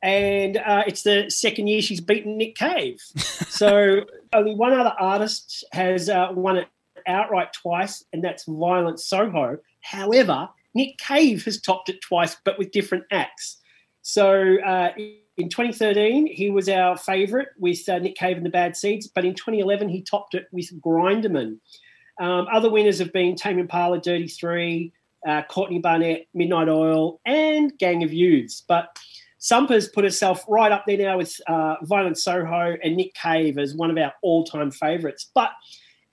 [0.00, 3.00] And uh, it's the second year she's beaten Nick Cave.
[3.16, 4.02] so
[4.32, 6.68] only one other artist has uh, won it
[7.08, 9.58] outright twice, and that's Violent Soho.
[9.80, 13.58] However, Nick Cave has topped it twice, but with different acts.
[14.02, 14.90] So uh,
[15.36, 19.24] in 2013, he was our favourite with uh, Nick Cave and the Bad Seeds, but
[19.24, 21.58] in 2011, he topped it with Grinderman.
[22.20, 24.92] Um, other winners have been Tame Impala, Dirty Three,
[25.26, 28.62] uh, Courtney Barnett, Midnight Oil, and Gang of Youths.
[28.66, 28.98] But
[29.38, 33.74] Sampa's put herself right up there now with uh, Violent Soho and Nick Cave as
[33.74, 35.30] one of our all-time favourites.
[35.34, 35.50] But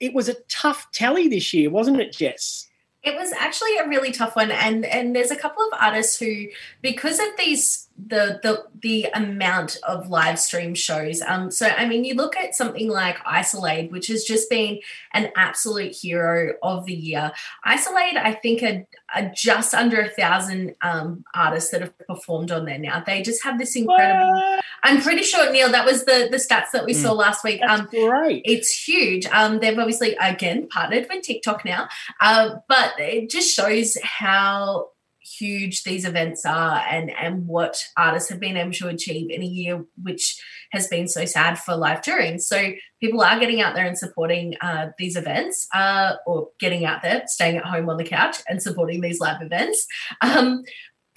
[0.00, 2.67] it was a tough tally this year, wasn't it, Jess?
[3.02, 6.46] It was actually a really tough one, and and there's a couple of artists who,
[6.82, 11.20] because of these the the the amount of live stream shows.
[11.20, 14.78] Um, so I mean, you look at something like Isolate, which has just been
[15.12, 17.32] an absolute hero of the year.
[17.64, 22.66] Isolate, I think, are, are just under a thousand um, artists that have performed on
[22.66, 23.02] there now.
[23.04, 24.32] They just have this incredible.
[24.32, 24.64] What?
[24.84, 27.02] I'm pretty sure Neil, that was the the stats that we mm.
[27.02, 27.60] saw last week.
[27.60, 28.42] That's um, great.
[28.44, 29.26] It's huge.
[29.26, 31.88] Um, they've obviously again partnered with TikTok now,
[32.20, 34.90] uh, but it just shows how
[35.38, 39.46] huge these events are and and what artists have been able to achieve in a
[39.46, 40.40] year which
[40.72, 44.54] has been so sad for live touring so people are getting out there and supporting
[44.60, 48.62] uh, these events uh, or getting out there staying at home on the couch and
[48.62, 49.86] supporting these live events
[50.20, 50.62] um,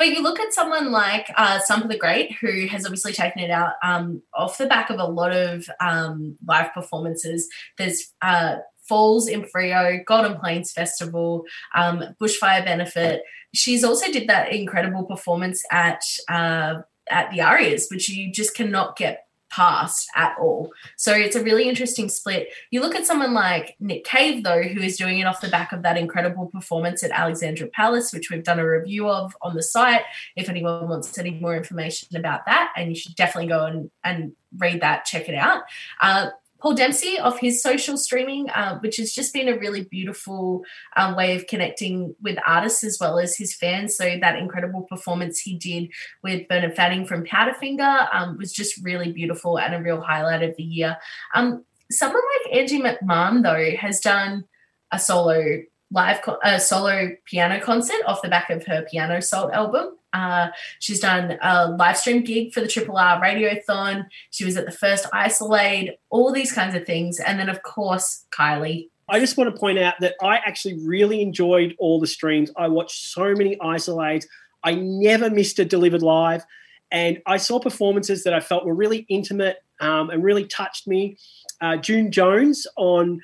[0.01, 3.51] but you look at someone like uh, Sampa the Great, who has obviously taken it
[3.51, 7.47] out um, off the back of a lot of um, live performances.
[7.77, 8.55] There's uh,
[8.91, 13.23] Falls in Frio, Golden Plains Festival, um, Bushfire Benefit.
[13.53, 18.97] She's also did that incredible performance at uh, at the Arias, which you just cannot
[18.97, 20.71] get past at all.
[20.97, 22.49] So it's a really interesting split.
[22.71, 25.71] You look at someone like Nick Cave, though, who is doing it off the back
[25.71, 29.63] of that incredible performance at Alexandra Palace, which we've done a review of on the
[29.63, 30.03] site.
[30.35, 34.33] If anyone wants any more information about that, and you should definitely go and, and
[34.57, 35.63] read that, check it out.
[36.01, 36.29] Uh,
[36.61, 40.63] Paul Dempsey of his social streaming, uh, which has just been a really beautiful
[40.95, 43.97] um, way of connecting with artists as well as his fans.
[43.97, 45.89] So that incredible performance he did
[46.23, 50.55] with Bernard Fanning from Powderfinger um, was just really beautiful and a real highlight of
[50.55, 50.97] the year.
[51.33, 54.45] Um, someone like Angie McMahon, though, has done
[54.91, 59.97] a solo live co- solo piano concert off the back of her Piano Salt album.
[60.13, 64.05] Uh, she's done a live stream gig for the Triple R Radiothon.
[64.31, 67.19] She was at the first Isolate, all these kinds of things.
[67.19, 71.21] And then, of course, Kylie I just want to point out that I actually really
[71.21, 72.49] enjoyed all the streams.
[72.55, 74.25] I watched so many isolates.
[74.63, 76.45] I never missed a delivered live.
[76.91, 81.17] And I saw performances that I felt were really intimate um, and really touched me.
[81.59, 83.19] Uh, June Jones on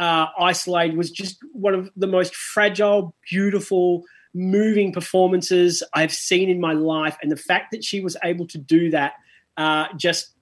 [0.00, 6.58] uh, Isolate was just one of the most fragile, beautiful, moving performances I've seen in
[6.58, 7.18] my life.
[7.22, 9.12] And the fact that she was able to do that,
[9.58, 10.32] uh, just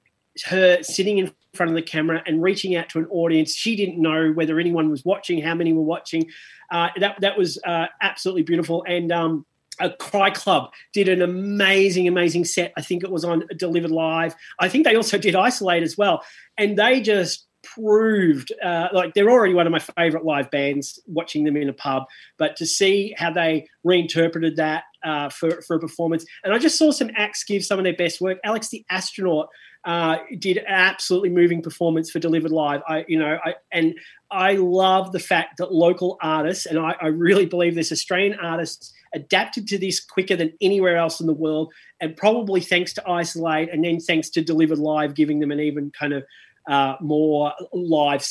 [0.45, 4.01] her sitting in front of the camera and reaching out to an audience, she didn't
[4.01, 6.31] know whether anyone was watching, how many were watching.
[6.71, 8.85] Uh, that that was uh, absolutely beautiful.
[8.87, 9.45] And um,
[9.81, 12.73] a Cry Club did an amazing, amazing set.
[12.77, 14.37] I think it was on Delivered Live.
[14.61, 16.23] I think they also did Isolate as well,
[16.57, 20.99] and they just proved uh, like they're already one of my favorite live bands.
[21.07, 22.05] Watching them in a pub,
[22.39, 26.79] but to see how they reinterpreted that uh, for for a performance, and I just
[26.79, 28.39] saw some acts give some of their best work.
[28.45, 29.49] Alex the astronaut
[29.85, 32.83] uh, did an absolutely moving performance for Delivered Live.
[32.89, 33.95] I, you know, I, and
[34.31, 38.93] I love the fact that local artists, and I, I really believe this, Australian artists
[39.15, 43.71] adapted to this quicker than anywhere else in the world, and probably thanks to Isolate,
[43.73, 46.25] and then thanks to Delivered Live, giving them an even kind of
[46.69, 48.25] uh, more live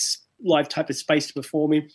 [0.44, 1.90] live type of space to perform in.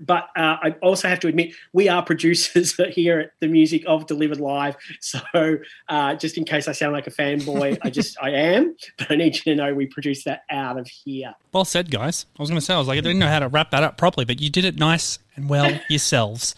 [0.00, 4.06] But uh, I also have to admit, we are producers here at the music of
[4.06, 4.76] Delivered Live.
[5.00, 5.20] So
[5.88, 8.76] uh, just in case I sound like a fanboy, I just I am.
[8.98, 11.34] But I need you to know we produce that out of here.
[11.52, 12.26] Well said, guys.
[12.38, 13.82] I was going to say I was like I didn't know how to wrap that
[13.84, 16.54] up properly, but you did it nice and well yourselves.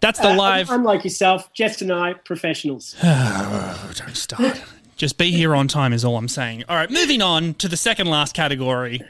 [0.00, 0.68] That's the Uh, live.
[0.68, 2.94] unlike yourself, Jess and I, professionals.
[3.02, 4.60] Don't start.
[4.96, 6.64] Just be here on time is all I'm saying.
[6.68, 9.02] All right, moving on to the second last category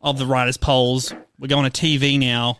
[0.00, 1.12] of the writers' polls.
[1.38, 2.58] We're going to TV now.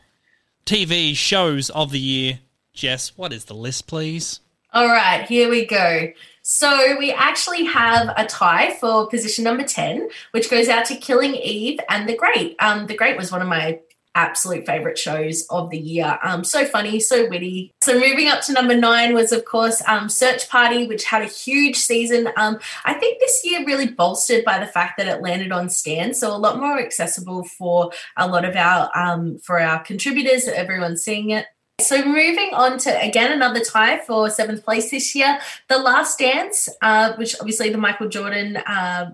[0.66, 2.40] TV shows of the year.
[2.72, 4.40] Jess, what is the list, please?
[4.72, 6.12] All right, here we go.
[6.42, 11.34] So we actually have a tie for position number 10, which goes out to Killing
[11.34, 12.56] Eve and The Great.
[12.60, 13.80] Um, the Great was one of my
[14.14, 16.18] absolute favorite shows of the year.
[16.22, 17.72] Um, so funny, so witty.
[17.82, 21.26] So moving up to number nine was, of course, um, Search Party, which had a
[21.26, 22.28] huge season.
[22.36, 26.14] Um, I think this year really bolstered by the fact that it landed on Stan,
[26.14, 30.48] so a lot more accessible for a lot of our um, for our contributors.
[30.48, 31.46] Everyone's seeing it.
[31.80, 35.38] So moving on to again another tie for seventh place this year,
[35.68, 39.12] The Last Dance, uh, which obviously the Michael Jordan uh,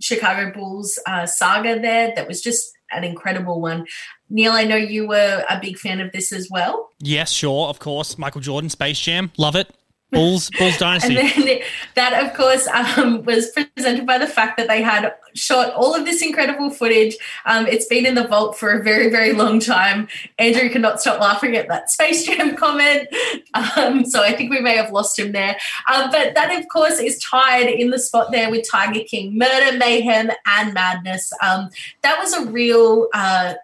[0.00, 3.86] Chicago Bulls uh, saga there that was just an incredible one.
[4.30, 6.90] Neil, I know you were a big fan of this as well.
[7.00, 8.18] Yes, sure, of course.
[8.18, 9.74] Michael Jordan, Space Jam, love it.
[10.10, 11.18] Bulls, Bulls Dynasty.
[11.18, 11.60] And then
[11.94, 16.04] that, of course, um, was presented by the fact that they had shot all of
[16.04, 17.16] this incredible footage.
[17.44, 20.08] Um, it's been in the vault for a very, very long time.
[20.38, 23.08] Andrew cannot stop laughing at that Space Jam comment.
[23.54, 25.56] Um, so I think we may have lost him there.
[25.92, 29.76] Um, but that, of course, is tied in the spot there with Tiger King Murder,
[29.76, 31.32] Mayhem, and Madness.
[31.42, 31.68] Um,
[32.02, 33.08] that was a real.
[33.12, 33.54] Uh,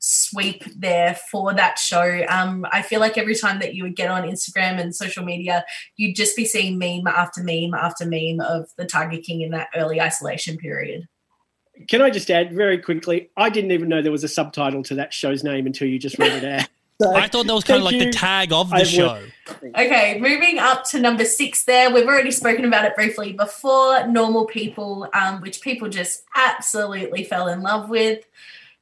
[0.00, 2.24] sweep there for that show.
[2.28, 5.64] Um, I feel like every time that you would get on Instagram and social media,
[5.96, 9.68] you'd just be seeing meme after meme after meme of the Tiger King in that
[9.76, 11.06] early isolation period.
[11.88, 13.30] Can I just add very quickly?
[13.36, 16.18] I didn't even know there was a subtitle to that show's name until you just
[16.18, 16.68] read it out.
[17.02, 18.04] So, I thought that was kind of like you.
[18.04, 19.22] the tag of the I've show.
[19.64, 21.90] Okay, moving up to number six there.
[21.90, 24.06] We've already spoken about it briefly before.
[24.06, 28.22] Normal People, um, which people just absolutely fell in love with.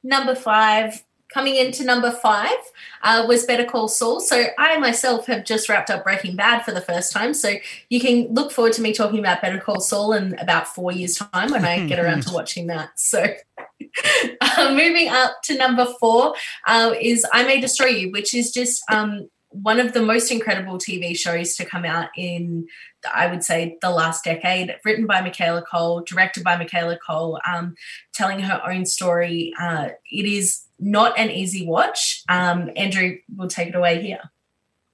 [0.03, 2.57] Number five, coming into number five,
[3.03, 4.19] uh, was Better Call Saul.
[4.19, 7.33] So I myself have just wrapped up Breaking Bad for the first time.
[7.33, 7.53] So
[7.89, 11.17] you can look forward to me talking about Better Call Saul in about four years'
[11.17, 12.99] time when I get around to watching that.
[12.99, 13.23] So
[14.41, 16.33] uh, moving up to number four
[16.67, 20.77] uh, is I May Destroy You, which is just um, one of the most incredible
[20.77, 22.67] TV shows to come out in,
[23.13, 24.75] I would say, the last decade.
[24.83, 27.75] Written by Michaela Coel, directed by Michaela Coel, um,
[28.13, 29.53] telling her own story.
[29.59, 32.23] Uh, it is not an easy watch.
[32.29, 34.21] Um, Andrew will take it away here.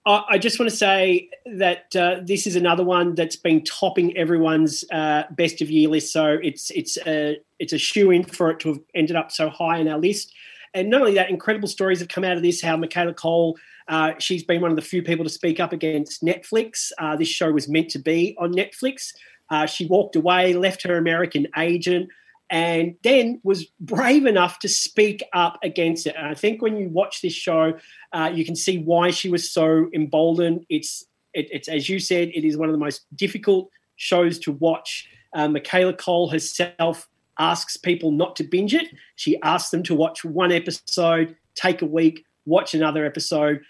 [0.08, 4.86] I just want to say that uh, this is another one that's been topping everyone's
[4.92, 6.14] uh, best of year list.
[6.14, 9.50] So it's it's a it's a shoe in for it to have ended up so
[9.50, 10.32] high in our list.
[10.76, 12.62] And not only that, incredible stories have come out of this.
[12.62, 13.56] How Michaela Coel,
[13.88, 16.92] uh, she's been one of the few people to speak up against Netflix.
[17.00, 19.12] Uh, this show was meant to be on Netflix.
[19.50, 22.10] Uh, she walked away, left her American agent,
[22.50, 26.16] and then was brave enough to speak up against it.
[26.18, 27.74] And I think when you watch this show,
[28.14, 30.66] uh, you can see why she was so emboldened.
[30.70, 34.52] It's it, it's as you said, it is one of the most difficult shows to
[34.52, 35.08] watch.
[35.34, 38.88] Uh, Michaela Coel herself asks people not to binge it.
[39.16, 43.62] She asks them to watch one episode, take a week, watch another episode,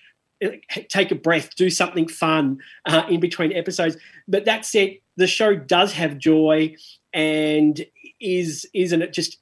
[0.90, 3.98] take a breath, do something fun uh, in between episodes.
[4.28, 6.76] But that said, the show does have joy
[7.16, 7.84] and
[8.20, 9.38] is isn't it just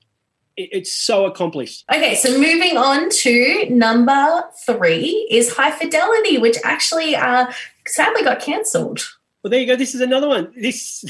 [0.55, 1.83] it's so accomplished.
[1.91, 7.51] Okay, so moving on to number three is High Fidelity, which actually uh,
[7.87, 9.01] sadly got cancelled.
[9.43, 9.75] Well, there you go.
[9.75, 10.53] This is another one.
[10.55, 11.03] This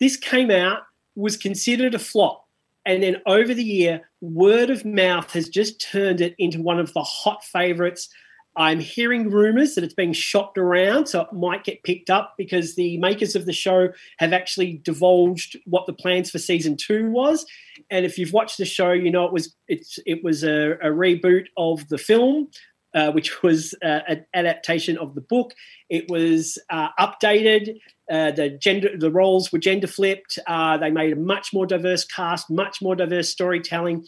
[0.00, 0.80] this came out
[1.14, 2.46] was considered a flop,
[2.86, 6.92] and then over the year, word of mouth has just turned it into one of
[6.94, 8.08] the hot favorites.
[8.56, 12.74] I'm hearing rumors that it's being shopped around, so it might get picked up because
[12.74, 13.88] the makers of the show
[14.18, 17.44] have actually divulged what the plans for season two was.
[17.90, 20.88] And if you've watched the show, you know it was it's it was a, a
[20.88, 22.48] reboot of the film,
[22.94, 25.52] uh, which was uh, an adaptation of the book.
[25.90, 27.76] It was uh, updated.
[28.10, 30.38] Uh, the gender, the roles were gender flipped.
[30.46, 34.06] Uh, they made a much more diverse cast, much more diverse storytelling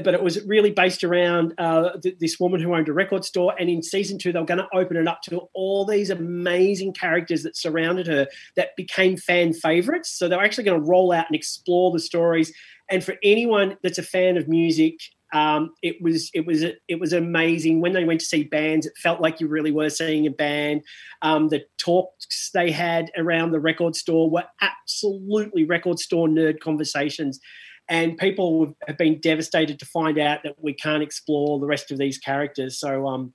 [0.00, 3.54] but it was really based around uh, th- this woman who owned a record store.
[3.58, 6.92] And in season two, they were going to open it up to all these amazing
[6.92, 8.26] characters that surrounded her
[8.56, 10.10] that became fan favorites.
[10.10, 12.52] So they're actually going to roll out and explore the stories.
[12.90, 14.94] And for anyone that's a fan of music,
[15.34, 18.86] um, it was it was it was amazing when they went to see bands.
[18.86, 20.82] It felt like you really were seeing a band.
[21.20, 27.40] Um, the talks they had around the record store were absolutely record store nerd conversations
[27.88, 31.98] and people have been devastated to find out that we can't explore the rest of
[31.98, 32.78] these characters.
[32.78, 33.32] So um,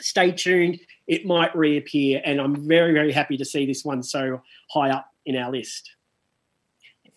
[0.00, 4.42] stay tuned; it might reappear, and I'm very very happy to see this one so
[4.70, 5.92] high up in our list.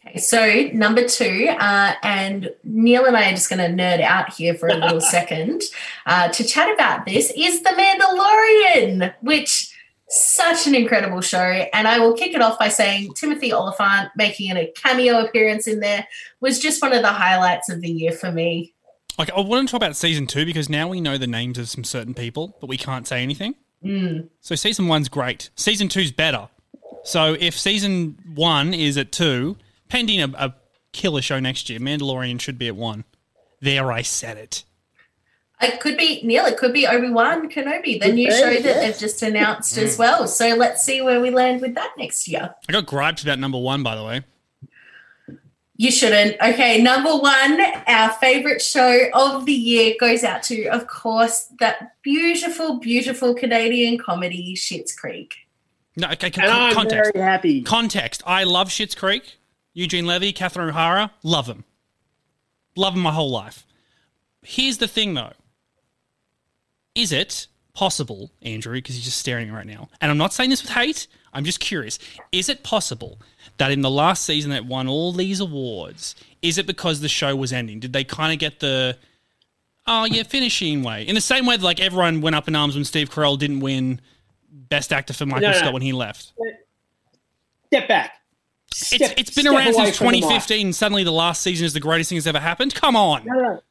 [0.07, 4.33] Okay, so number two, uh, and Neil and I are just going to nerd out
[4.33, 5.63] here for a little second
[6.05, 9.74] uh, to chat about this is The Mandalorian, which
[10.15, 11.39] such an incredible show.
[11.39, 15.79] And I will kick it off by saying Timothy Olyphant making a cameo appearance in
[15.79, 16.07] there
[16.39, 18.73] was just one of the highlights of the year for me.
[19.19, 21.69] Okay, I want to talk about season two because now we know the names of
[21.69, 23.55] some certain people, but we can't say anything.
[23.83, 24.29] Mm.
[24.41, 25.49] So season one's great.
[25.55, 26.49] Season two's better.
[27.03, 29.57] So if season one is at two,
[29.89, 30.55] pending a, a
[30.91, 33.05] killer show next year, Mandalorian should be at one.
[33.61, 34.63] There, I said it.
[35.61, 36.45] It could be Neil.
[36.45, 39.99] It could be Obi Wan Kenobi, the new show that they've just announced as mm.
[39.99, 40.27] well.
[40.27, 42.53] So let's see where we land with that next year.
[42.67, 44.23] I got griped about number one, by the way.
[45.77, 46.37] You shouldn't.
[46.41, 51.95] Okay, number one, our favorite show of the year goes out to, of course, that
[52.01, 55.35] beautiful, beautiful Canadian comedy, Schitt's Creek.
[55.97, 57.13] No, okay, And I'm context.
[57.13, 57.61] very happy.
[57.63, 58.23] Context.
[58.25, 59.37] I love Schitt's Creek.
[59.73, 61.65] Eugene Levy, Catherine O'Hara, love them.
[62.77, 63.65] Love them my whole life.
[64.41, 65.33] Here's the thing, though.
[66.95, 70.61] Is it possible, Andrew, because you're just staring right now, and I'm not saying this
[70.61, 71.99] with hate, I'm just curious.
[72.31, 73.19] Is it possible
[73.57, 77.35] that in the last season that won all these awards, is it because the show
[77.35, 77.79] was ending?
[77.79, 78.97] Did they kind of get the,
[79.85, 81.03] oh, yeah, finishing way?
[81.03, 83.59] In the same way that, like, everyone went up in arms when Steve Carell didn't
[83.59, 83.99] win
[84.49, 85.57] Best Actor for Michael No, no.
[85.57, 86.31] Scott when he left.
[87.67, 88.13] Step back.
[88.71, 90.21] It's, it's been around since from the mic.
[90.21, 90.67] 2015.
[90.67, 92.73] And suddenly, the last season is the greatest thing that's ever happened.
[92.75, 93.25] Come on.
[93.25, 93.61] No, no,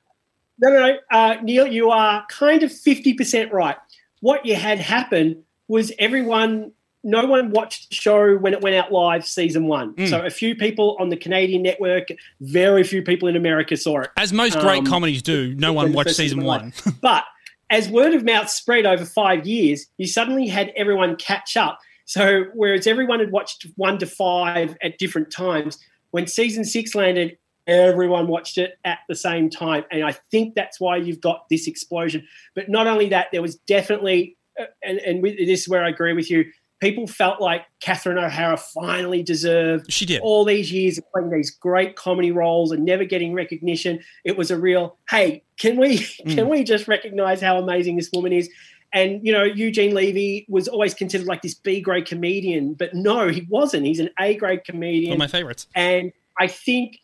[0.58, 0.96] no, no, no.
[1.10, 3.76] Uh, Neil, you are kind of fifty percent right.
[4.20, 8.92] What you had happen was everyone, no one watched the show when it went out
[8.92, 9.94] live, season one.
[9.94, 10.08] Mm.
[10.08, 12.08] So a few people on the Canadian network,
[12.40, 14.10] very few people in America saw it.
[14.16, 16.72] As most great Um, comedies do, no one watched season season one.
[17.02, 17.24] But
[17.70, 21.78] as word of mouth spread over five years, you suddenly had everyone catch up.
[22.06, 25.78] So whereas everyone had watched one to five at different times,
[26.10, 29.84] when season six landed, everyone watched it at the same time.
[29.90, 32.26] And I think that's why you've got this explosion.
[32.54, 35.88] But not only that, there was definitely, uh, and, and with, this is where I
[35.88, 36.44] agree with you,
[36.80, 40.20] people felt like Catherine O'Hara finally deserved she did.
[40.20, 44.00] all these years of playing these great comedy roles and never getting recognition.
[44.24, 45.98] It was a real, hey, can we
[46.28, 48.50] can we just recognize how amazing this woman is?
[48.92, 53.28] And you know, Eugene Levy was always considered like this B grade comedian, but no,
[53.28, 53.86] he wasn't.
[53.86, 55.10] He's an A grade comedian.
[55.10, 55.66] One of my favorites.
[55.74, 56.98] And I think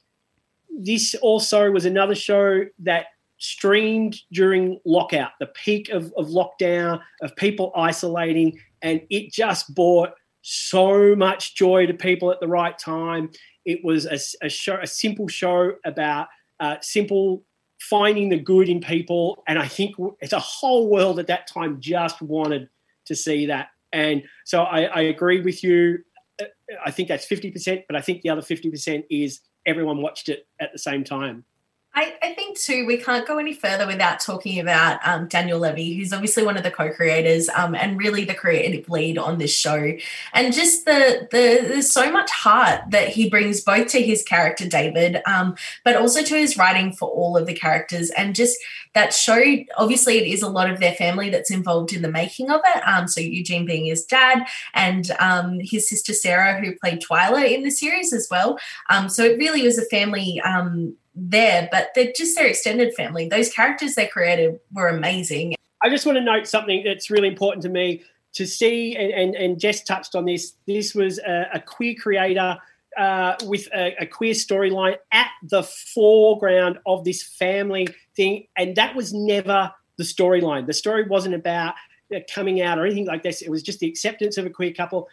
[0.78, 3.06] this also was another show that
[3.38, 10.10] streamed during lockout, the peak of, of lockdown, of people isolating, and it just brought
[10.42, 13.30] so much joy to people at the right time.
[13.64, 16.28] It was a, a show, a simple show about
[16.60, 17.42] uh, simple
[17.78, 21.80] finding the good in people, and I think it's a whole world at that time
[21.80, 22.68] just wanted
[23.06, 23.68] to see that.
[23.92, 25.98] And so I, I agree with you.
[26.40, 26.44] Uh,
[26.84, 30.28] I think that's fifty percent, but I think the other fifty percent is everyone watched
[30.28, 31.44] it at the same time.
[31.92, 35.94] I, I think too we can't go any further without talking about um, Daniel Levy,
[35.94, 39.92] who's obviously one of the co-creators um, and really the creative lead on this show,
[40.32, 44.68] and just the the there's so much heart that he brings both to his character
[44.68, 48.56] David, um, but also to his writing for all of the characters, and just
[48.94, 49.42] that show.
[49.76, 52.82] Obviously, it is a lot of their family that's involved in the making of it.
[52.86, 57.64] Um, so Eugene being his dad, and um, his sister Sarah, who played Twyla in
[57.64, 58.60] the series as well.
[58.88, 60.40] Um, so it really was a family
[61.14, 63.28] there, but they're just their extended family.
[63.28, 65.54] Those characters they created were amazing.
[65.82, 68.02] I just want to note something that's really important to me
[68.34, 70.54] to see, and, and, and Jess touched on this.
[70.66, 72.58] This was a, a queer creator
[72.96, 78.94] uh, with a, a queer storyline at the foreground of this family thing, and that
[78.94, 80.66] was never the storyline.
[80.66, 81.74] The story wasn't about
[82.14, 83.42] uh, coming out or anything like this.
[83.42, 85.08] It was just the acceptance of a queer couple.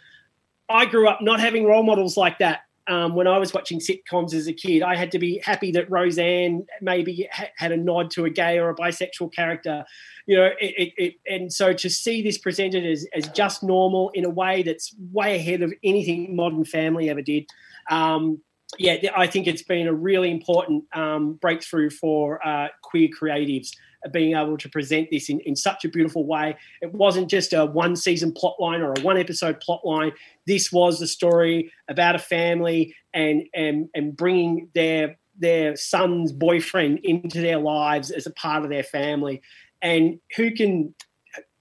[0.69, 2.61] I grew up not having role models like that.
[2.87, 5.89] Um, when I was watching sitcoms as a kid, I had to be happy that
[5.89, 9.85] Roseanne maybe ha- had a nod to a gay or a bisexual character,
[10.25, 10.49] you know.
[10.59, 14.29] It, it, it, and so to see this presented as, as just normal in a
[14.29, 17.45] way that's way ahead of anything Modern Family ever did,
[17.89, 18.41] um,
[18.77, 23.71] yeah, I think it's been a really important um, breakthrough for uh, queer creatives
[24.11, 26.55] being able to present this in, in such a beautiful way.
[26.81, 30.11] It wasn't just a one season plot line or a one episode plot line.
[30.45, 36.99] This was the story about a family and and and bringing their their son's boyfriend
[37.03, 39.41] into their lives as a part of their family.
[39.81, 40.95] And who can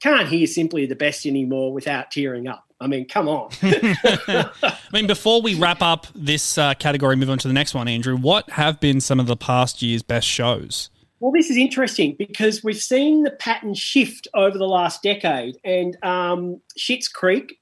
[0.01, 2.65] can't hear simply the best anymore without tearing up.
[2.81, 3.51] I mean, come on.
[3.63, 4.51] I
[4.93, 8.17] mean, before we wrap up this uh, category, move on to the next one, Andrew.
[8.17, 10.91] What have been some of the past year's best shows?
[11.21, 15.97] Well, this is interesting because we've seen the pattern shift over the last decade, and
[16.05, 17.59] um, Schitt's Creek,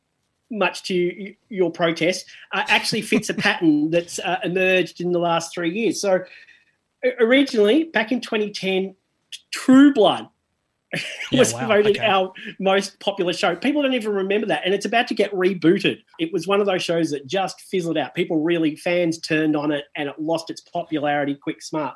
[0.51, 5.55] much to your protest, uh, actually fits a pattern that's uh, emerged in the last
[5.55, 6.01] three years.
[6.01, 6.21] So,
[7.21, 8.97] originally, back in 2010,
[9.53, 10.29] True Blood
[11.31, 12.07] yeah, was wow, voted okay.
[12.07, 13.55] our most popular show.
[13.55, 15.99] People don't even remember that, and it's about to get rebooted.
[16.19, 18.15] It was one of those shows that just fizzled out.
[18.15, 21.95] People really fans turned on it, and it lost its popularity quick smart.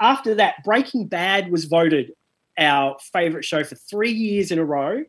[0.00, 2.12] After that, Breaking Bad was voted
[2.58, 5.04] our favorite show for three years in a row.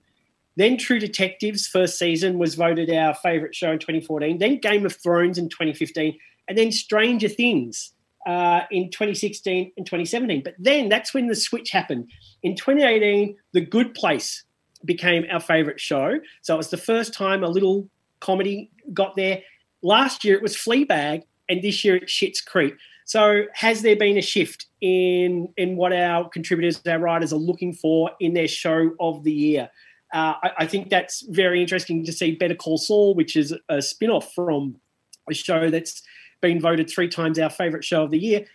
[0.56, 4.40] Then True Detectives first season was voted our favorite show in 2014.
[4.40, 6.18] Then Game of Thrones in 2015,
[6.48, 7.94] and then Stranger Things
[8.28, 10.44] uh, in 2016 and 2017.
[10.44, 12.10] But then that's when the switch happened.
[12.44, 14.44] In 2018, The Good Place
[14.86, 16.20] became our favorite show.
[16.42, 19.42] So it was the first time a little comedy got there.
[19.82, 22.74] Last year it was Fleabag, and this year it's Schitt's Creek.
[23.10, 27.74] So has there been a shift in in what our contributors, our writers are looking
[27.74, 29.72] for in their show of the year?
[30.14, 33.82] Uh, I, I, think that's very interesting to see Better Call Saul, which is a
[33.82, 34.76] spin-off from
[35.28, 36.04] a show that's
[36.42, 38.46] been voted three times our favourite show of the year.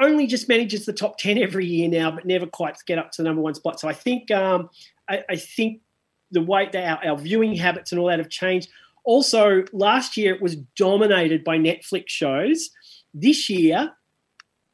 [0.00, 3.22] Only just manages the top ten every year now, but never quite get up to
[3.22, 3.80] the number one spot.
[3.80, 4.70] So I think um,
[5.08, 5.80] I, I, think
[6.30, 8.68] the way that our, our viewing habits and all that have changed.
[9.02, 12.70] Also, last year it was dominated by Netflix shows.
[13.18, 13.92] This year,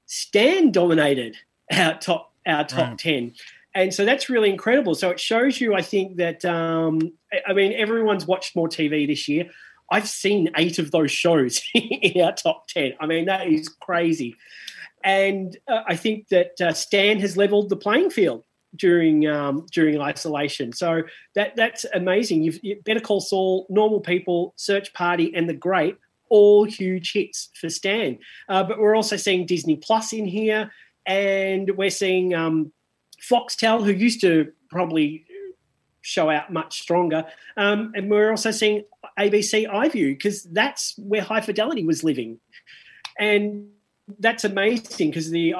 [0.07, 1.37] Stan dominated
[1.73, 2.99] our top our top right.
[2.99, 3.35] ten,
[3.73, 4.97] and so that's really incredible.
[4.97, 7.13] So it shows you, I think that um,
[7.47, 9.49] I mean everyone's watched more TV this year.
[9.93, 12.95] I've seen eight of those shows in our top 10.
[12.99, 14.37] I mean, that is crazy.
[15.05, 20.01] And uh, I think that uh, Stan has leveled the playing field during um, during
[20.01, 20.73] isolation.
[20.73, 21.03] So
[21.35, 22.43] that that's amazing.
[22.43, 25.97] You've you Better Call Saul, Normal People, Search Party, and The Great,
[26.33, 28.19] all huge hits for Stan.
[28.49, 30.73] Uh, but we're also seeing Disney Plus in here,
[31.05, 32.73] and we're seeing um,
[33.21, 35.27] Foxtel, who used to probably
[36.01, 37.27] show out much stronger.
[37.59, 38.85] Um, and we're also seeing
[39.19, 42.41] ABC iView because that's where High Fidelity was living.
[43.19, 43.69] And
[44.19, 45.55] that's amazing because the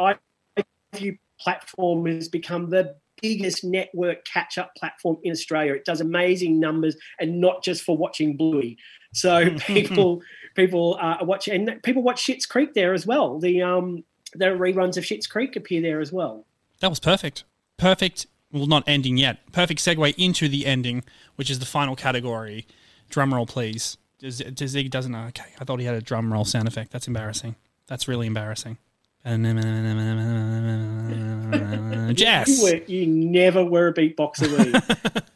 [0.95, 5.75] iView platform has become the biggest network catch up platform in Australia.
[5.75, 8.79] It does amazing numbers and not just for watching Bluey.
[9.13, 10.23] So people
[10.55, 13.39] people uh, watch and people watch Schitt's Creek there as well.
[13.39, 16.47] The um the reruns of Schitt's Creek appear there as well.
[16.81, 17.45] That was perfect.
[17.77, 19.39] Perfect well, not ending yet.
[19.53, 21.05] Perfect segue into the ending,
[21.37, 22.67] which is the final category.
[23.09, 23.97] Drum roll, please.
[24.29, 25.15] Zig doesn't.
[25.15, 26.93] Okay, I thought he had a drum roll sound effect.
[26.93, 27.57] That's embarrassing.
[27.89, 28.79] That's really embarrassing.
[32.15, 35.23] Jess, you, were, you never were a beatboxer,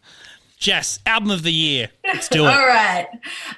[0.56, 1.90] Jess, album of the year.
[2.04, 2.48] Let's do it.
[2.48, 3.06] All right.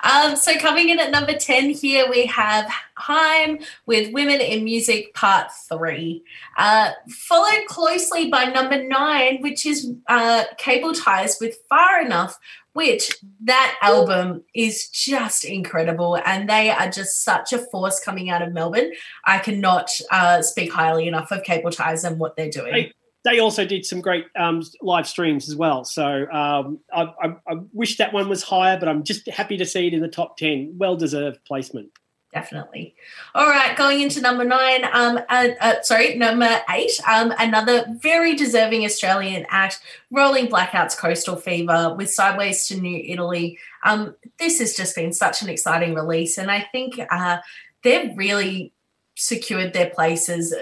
[0.02, 5.14] Um, so coming in at number 10 here, we have Haim with Women in Music
[5.14, 6.22] Part 3.
[6.56, 12.36] Uh, followed closely by number 9, which is uh, Cable Ties with Far Enough,
[12.72, 16.18] which that album is just incredible.
[16.26, 18.92] And they are just such a force coming out of Melbourne.
[19.24, 22.74] I cannot uh, speak highly enough of Cable Ties and what they're doing.
[22.74, 22.92] Hey
[23.24, 25.84] they also did some great um, live streams as well.
[25.84, 29.66] So um, I, I, I, wish that one was higher, but I'm just happy to
[29.66, 30.74] see it in the top 10.
[30.78, 31.90] Well deserved placement.
[32.32, 32.94] Definitely.
[33.34, 38.34] All right, going into number nine, um, uh, uh, sorry, number eight, um, another very
[38.34, 43.58] deserving Australian act, Rolling Blackouts Coastal Fever with Sideways to New Italy.
[43.82, 47.38] Um, this has just been such an exciting release, and I think uh,
[47.82, 48.74] they've really
[49.16, 50.54] secured their place as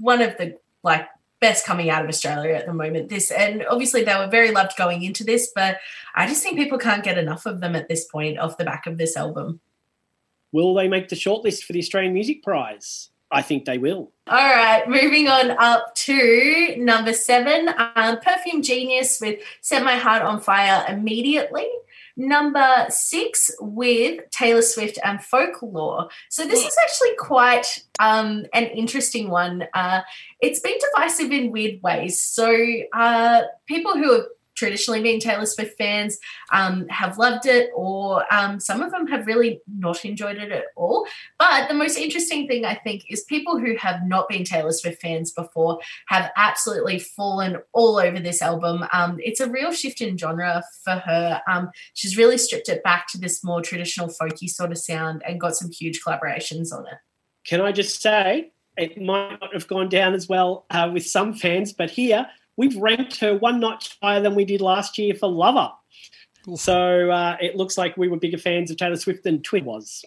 [0.00, 1.06] one of the like
[1.44, 3.10] best coming out of Australia at the moment.
[3.10, 5.76] This and obviously they were very loved going into this, but
[6.14, 8.86] I just think people can't get enough of them at this point off the back
[8.86, 9.60] of this album.
[10.52, 13.10] Will they make the shortlist for the Australian Music Prize?
[13.30, 14.12] I think they will.
[14.26, 20.22] All right, moving on up to number seven, um, Perfume Genius with Set My Heart
[20.22, 21.66] on Fire Immediately.
[22.16, 26.08] Number six with Taylor Swift and Folklore.
[26.28, 29.64] So this is actually quite um, an interesting one.
[29.74, 30.02] Uh,
[30.40, 32.22] it's been divisive in weird ways.
[32.22, 32.56] So
[32.92, 36.18] uh, people who have traditionally been Taylor Swift fans
[36.52, 40.64] um, have loved it, or um, some of them have really not enjoyed it at
[40.76, 41.06] all.
[41.38, 45.00] But the most interesting thing, I think, is people who have not been Taylor Swift
[45.02, 48.84] fans before have absolutely fallen all over this album.
[48.92, 51.42] Um, it's a real shift in genre for her.
[51.48, 55.40] Um, she's really stripped it back to this more traditional folky sort of sound and
[55.40, 56.98] got some huge collaborations on it.
[57.44, 61.34] Can I just say, it might not have gone down as well uh, with some
[61.34, 62.26] fans, but here
[62.56, 65.70] we've ranked her one notch higher than we did last year for Lover.
[66.44, 66.56] Cool.
[66.56, 70.04] So uh, it looks like we were bigger fans of Taylor Swift than Twin was.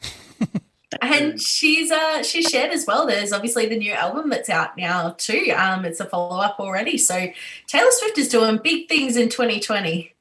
[1.00, 3.06] and she's uh she's shared as well.
[3.06, 5.52] There's obviously the new album that's out now too.
[5.56, 6.98] Um, it's a follow up already.
[6.98, 7.28] So
[7.66, 10.12] Taylor Swift is doing big things in 2020.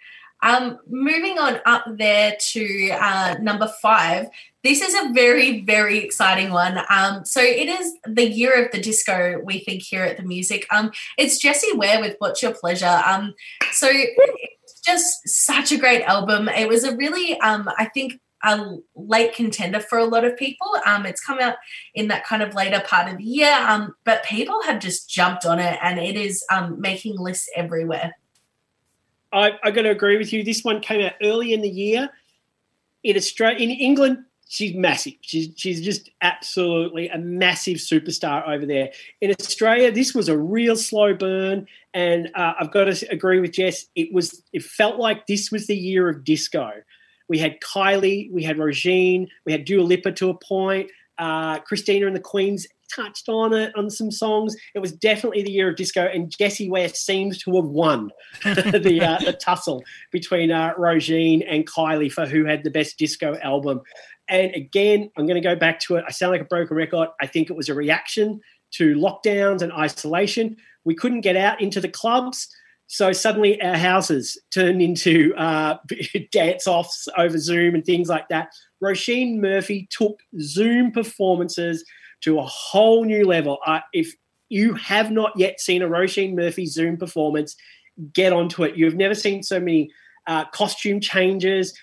[0.41, 4.27] Um, moving on up there to uh, number five,
[4.63, 6.79] this is a very, very exciting one.
[6.89, 10.67] Um, so it is the year of the disco, we think here at the music.
[10.71, 13.01] Um, it's Jessie Ware with What's Your Pleasure.
[13.05, 13.33] Um,
[13.71, 16.47] so it's just such a great album.
[16.47, 20.67] It was a really, um, I think, a late contender for a lot of people.
[20.85, 21.55] Um, it's come out
[21.93, 25.45] in that kind of later part of the year, um, but people have just jumped
[25.45, 28.13] on it and it is um, making lists everywhere.
[29.33, 30.43] I, I got to agree with you.
[30.43, 32.09] This one came out early in the year.
[33.03, 35.13] In Australia, in England, she's massive.
[35.21, 38.91] She's she's just absolutely a massive superstar over there.
[39.21, 43.53] In Australia, this was a real slow burn, and uh, I've got to agree with
[43.53, 43.85] Jess.
[43.95, 46.71] It was it felt like this was the year of disco.
[47.27, 50.91] We had Kylie, we had Roisin, we had Dua Lipa to a point.
[51.17, 54.55] Uh, Christine and the Queens touched on it on some songs.
[54.75, 58.11] It was definitely the year of disco, and Jessie Ware seems to have won
[58.43, 63.37] the uh, the tussle between uh, Roisin and Kylie for who had the best disco
[63.41, 63.81] album.
[64.27, 66.05] And again, I'm going to go back to it.
[66.07, 67.09] I sound like a broken record.
[67.19, 68.39] I think it was a reaction
[68.71, 70.55] to lockdowns and isolation.
[70.85, 72.47] We couldn't get out into the clubs.
[72.87, 75.77] So suddenly our houses turned into uh,
[76.31, 78.49] dance offs over Zoom and things like that.
[78.83, 81.85] Roisin Murphy took Zoom performances
[82.21, 83.57] to a whole new level.
[83.65, 84.13] Uh, if
[84.49, 87.55] you have not yet seen a Roisin Murphy Zoom performance,
[88.13, 88.75] get onto it.
[88.75, 89.91] You've never seen so many
[90.27, 91.73] uh, costume changes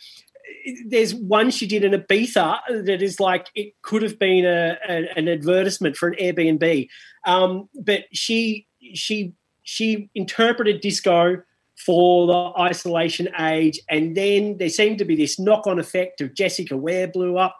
[0.86, 5.08] there's one she did in Ibiza that is like it could have been a, a
[5.16, 6.88] an advertisement for an Airbnb,
[7.26, 11.42] um, but she she she interpreted disco
[11.76, 16.34] for the isolation age, and then there seemed to be this knock on effect of
[16.34, 17.56] Jessica Ware blew up,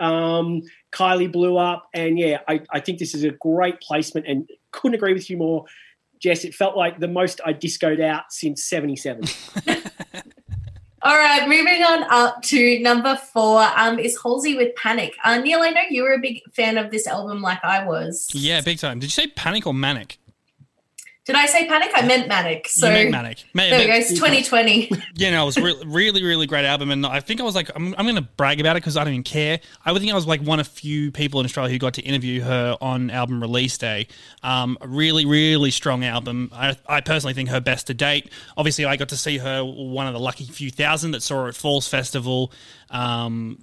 [0.00, 4.48] um, Kylie blew up, and yeah, I, I think this is a great placement, and
[4.72, 5.66] couldn't agree with you more.
[6.20, 9.24] Jess, it felt like the most I discoed out since 77.
[11.02, 15.16] All right, moving on up to number four um, is Halsey with Panic.
[15.24, 18.28] Uh, Neil, I know you were a big fan of this album like I was.
[18.34, 18.98] Yeah, big time.
[18.98, 20.18] Did you say Panic or Manic?
[21.30, 21.92] Did I say panic?
[21.94, 22.66] I meant manic.
[22.66, 23.44] So you meant manic.
[23.54, 23.92] there we go.
[23.94, 24.90] It's 2020.
[25.14, 27.70] Yeah, no, it was re- really, really great album, and I think I was like,
[27.76, 29.60] I'm, I'm going to brag about it because I don't even care.
[29.84, 32.02] I would think I was like one of few people in Australia who got to
[32.02, 34.08] interview her on album release day.
[34.42, 36.50] Um, really, really strong album.
[36.52, 38.32] I, I personally think her best to date.
[38.56, 41.48] Obviously, I got to see her one of the lucky few thousand that saw her
[41.48, 42.52] at Falls Festival.
[42.90, 43.58] Um,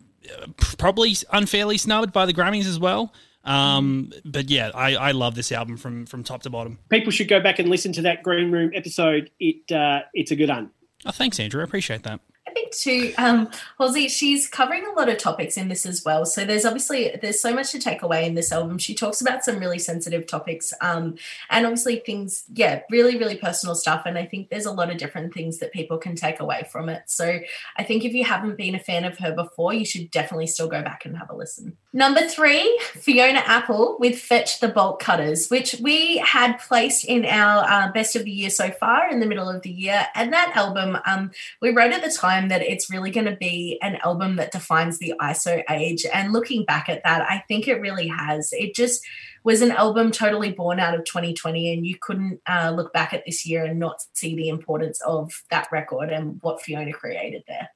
[0.78, 3.14] probably unfairly snubbed by the Grammys as well.
[3.48, 6.80] Um, but yeah, I, I love this album from from top to bottom.
[6.90, 9.32] People should go back and listen to that Green Room episode.
[9.40, 10.70] It uh, it's a good one.
[11.06, 11.62] Oh, thanks, Andrew.
[11.62, 12.20] I appreciate that.
[12.48, 16.26] I think too, um, Halsey, she's covering a lot of topics in this as well.
[16.26, 18.78] So there's obviously there's so much to take away in this album.
[18.78, 21.16] She talks about some really sensitive topics, um,
[21.50, 24.04] and obviously things, yeah, really, really personal stuff.
[24.06, 26.88] And I think there's a lot of different things that people can take away from
[26.88, 27.04] it.
[27.08, 27.40] So
[27.76, 30.70] I think if you haven't been a fan of her before, you should definitely still
[30.70, 31.76] go back and have a listen.
[31.92, 37.66] Number three, Fiona Apple with Fetch the Bolt Cutters, which we had placed in our
[37.68, 40.06] uh, best of the year so far in the middle of the year.
[40.16, 41.32] And that album, um,
[41.62, 44.52] we wrote at the time time that it's really going to be an album that
[44.52, 46.06] defines the ISO age.
[46.14, 48.50] And looking back at that, I think it really has.
[48.54, 49.06] It just
[49.44, 53.24] was an album totally born out of 2020, and you couldn't uh, look back at
[53.26, 57.70] this year and not see the importance of that record and what Fiona created there.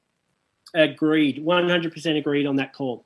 [0.74, 1.44] Agreed.
[1.44, 3.06] 100% agreed on that call.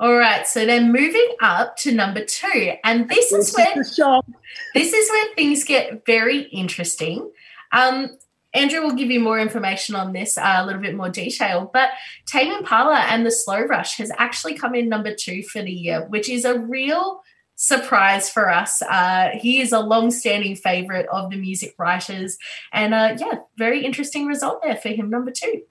[0.00, 5.10] All right, so then moving up to number two, and this is where this is
[5.10, 7.30] where things get very interesting.
[7.70, 8.18] Um,
[8.54, 11.70] Andrew will give you more information on this, uh, a little bit more detail.
[11.72, 11.90] But
[12.26, 16.06] Tame Impala and the Slow Rush has actually come in number two for the year,
[16.08, 17.22] which is a real
[17.56, 18.82] surprise for us.
[18.82, 22.36] Uh, he is a long-standing favorite of the music writers,
[22.72, 25.62] and uh, yeah, very interesting result there for him, number two.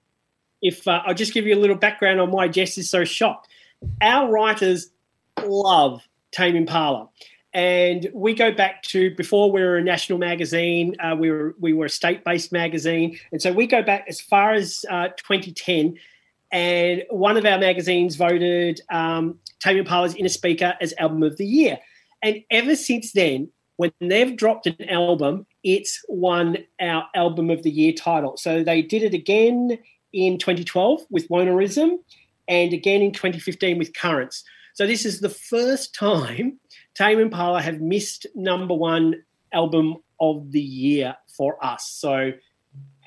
[0.60, 3.48] If uh, I'll just give you a little background on why Jess is so shocked
[4.00, 4.90] our writers
[5.44, 7.08] love Tame Impala.
[7.54, 11.74] And we go back to before we were a national magazine, uh, we were we
[11.74, 15.98] were a state-based magazine, and so we go back as far as uh, 2010.
[16.50, 21.78] And one of our magazines voted um, Tame Impala's Innerspeaker as Album of the Year.
[22.22, 27.70] And ever since then, when they've dropped an album, it's won our Album of the
[27.70, 28.36] Year title.
[28.36, 29.78] So they did it again
[30.12, 31.98] in 2012 with Lonerism
[32.48, 34.44] and again in 2015 with Currents.
[34.74, 36.58] So this is the first time
[36.94, 39.22] Tame Impala have missed number one
[39.52, 41.88] album of the year for us.
[41.88, 42.32] So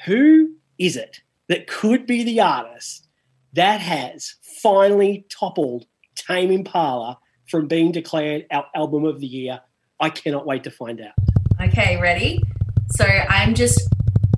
[0.06, 3.08] who is it that could be the artist
[3.54, 9.62] that has finally toppled Tame Impala from being declared our album of the year?
[10.00, 11.14] I cannot wait to find out.
[11.62, 12.42] Okay, ready?
[12.98, 13.82] So I'm just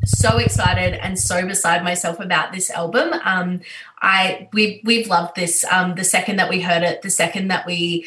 [0.08, 3.14] so excited and so beside myself about this album.
[3.24, 3.62] Um,
[4.00, 5.66] I we we've loved this.
[5.72, 8.06] Um, the second that we heard it, the second that we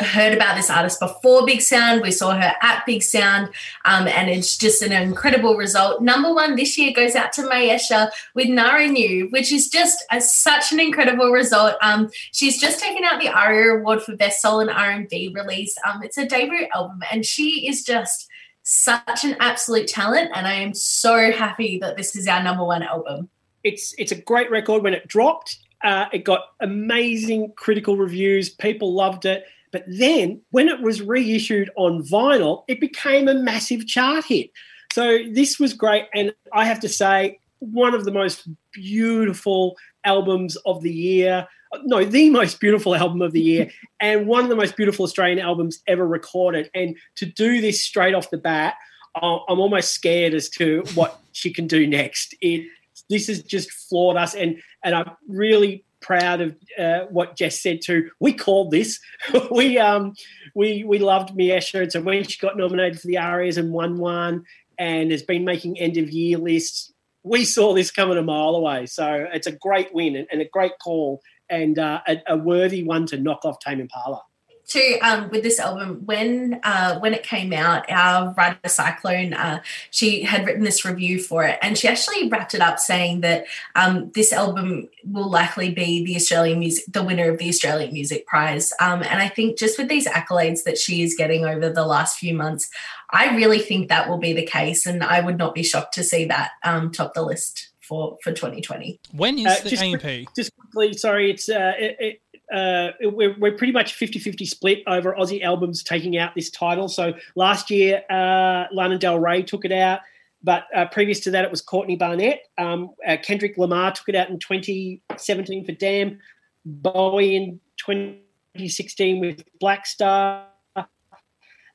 [0.00, 3.48] heard about this artist before Big Sound, we saw her at Big Sound,
[3.86, 6.02] um, and it's just an incredible result.
[6.02, 10.72] Number one this year goes out to Miiesha with Nyaaringu, which is just a, such
[10.72, 11.76] an incredible result.
[11.80, 15.74] Um, she's just taken out the ARIA Award for Best Soul and R&B release.
[15.86, 18.28] Um, it's a debut album, and she is just
[18.70, 22.84] such an absolute talent, and I am so happy that this is our number one
[22.84, 23.28] album.
[23.64, 24.84] It's it's a great record.
[24.84, 28.48] When it dropped, uh, it got amazing critical reviews.
[28.48, 29.44] People loved it.
[29.72, 34.50] But then, when it was reissued on vinyl, it became a massive chart hit.
[34.92, 40.54] So this was great, and I have to say, one of the most beautiful albums
[40.64, 41.48] of the year
[41.84, 45.38] no, the most beautiful album of the year and one of the most beautiful Australian
[45.38, 46.70] albums ever recorded.
[46.74, 48.74] And to do this straight off the bat,
[49.14, 52.34] I'm almost scared as to what she can do next.
[52.40, 52.66] It
[53.08, 57.80] this has just floored us, and and I'm really proud of uh, what Jess said
[57.82, 58.10] too.
[58.20, 59.00] We called this.
[59.50, 60.14] we um
[60.54, 63.98] we we loved Miiesha, and so when she got nominated for the ARIAs and won
[63.98, 64.44] one,
[64.78, 66.92] and has been making end of year lists,
[67.22, 68.86] we saw this coming a mile away.
[68.86, 71.20] So it's a great win and a great call
[71.50, 74.22] and uh, a, a, worthy one to knock off Tame Impala.
[74.68, 79.62] To um, with this album, when uh, when it came out, our writer Cyclone, uh,
[79.90, 83.46] she had written this review for it, and she actually wrapped it up saying that
[83.74, 88.24] um, this album will likely be the Australian music, the winner of the Australian Music
[88.28, 88.72] Prize.
[88.80, 92.16] Um, and I think just with these accolades that she is getting over the last
[92.16, 92.70] few months,
[93.10, 96.04] I really think that will be the case, and I would not be shocked to
[96.04, 99.00] see that um, top the list for for 2020.
[99.12, 100.28] When is uh, the just AMP?
[100.36, 102.20] just quickly, sorry, it's uh, it, it,
[102.54, 106.88] uh, we're, we're pretty much 50-50 split over Aussie albums taking out this title.
[106.88, 110.00] So last year, uh, Lana Del Rey took it out,
[110.42, 112.42] but uh, previous to that, it was Courtney Barnett.
[112.58, 116.18] Um, uh, Kendrick Lamar took it out in 2017 for Damn.
[116.64, 120.44] Bowie in 2016 with Blackstar.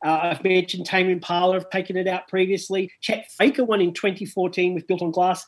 [0.06, 2.92] Uh, I've mentioned Tame Impala have taken it out previously.
[3.02, 5.44] Chet Faker won in 2014 with Built on Glass.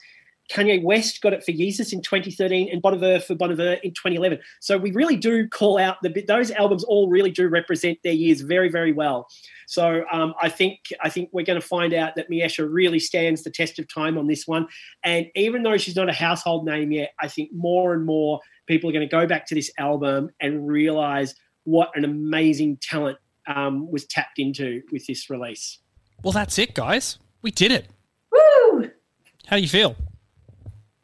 [0.50, 3.94] Kanye West got it for Yeezus in 2013 and Bon Iver for Bon Iver in
[3.94, 4.40] 2011.
[4.60, 8.42] So we really do call out the those albums all really do represent their years
[8.42, 9.28] very very well.
[9.68, 13.44] So um, I think I think we're going to find out that Miiesha really stands
[13.44, 14.68] the test of time on this one.
[15.04, 18.90] And even though she's not a household name yet, I think more and more people
[18.90, 23.18] are going to go back to this album and realize what an amazing talent
[23.48, 25.80] um, was tapped into with this release.
[26.24, 27.18] Well, that's it, guys.
[27.42, 27.88] We did it.
[28.32, 28.90] Woo!
[29.48, 29.96] How do you feel?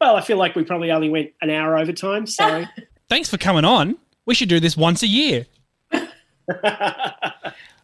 [0.04, 2.28] Well, I feel like we probably only went an hour over time.
[2.28, 2.66] So
[3.10, 3.96] thanks for coming on.
[4.26, 5.46] We should do this once a year.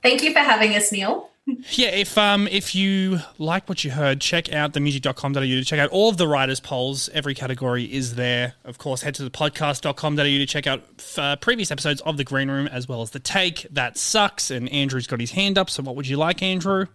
[0.04, 1.30] Thank you for having us, Neil.
[1.46, 5.90] Yeah, if um if you like what you heard, check out themusic.com.au to check out
[5.92, 7.08] all of the writers' polls.
[7.14, 8.56] Every category is there.
[8.66, 10.84] Of course, head to the podcast.com.au to check out
[11.18, 13.66] uh, previous episodes of The Green Room as well as The Take.
[13.72, 14.52] That sucks.
[14.52, 15.70] And Andrew's got his hand up.
[15.70, 16.88] So, what would you like, Andrew?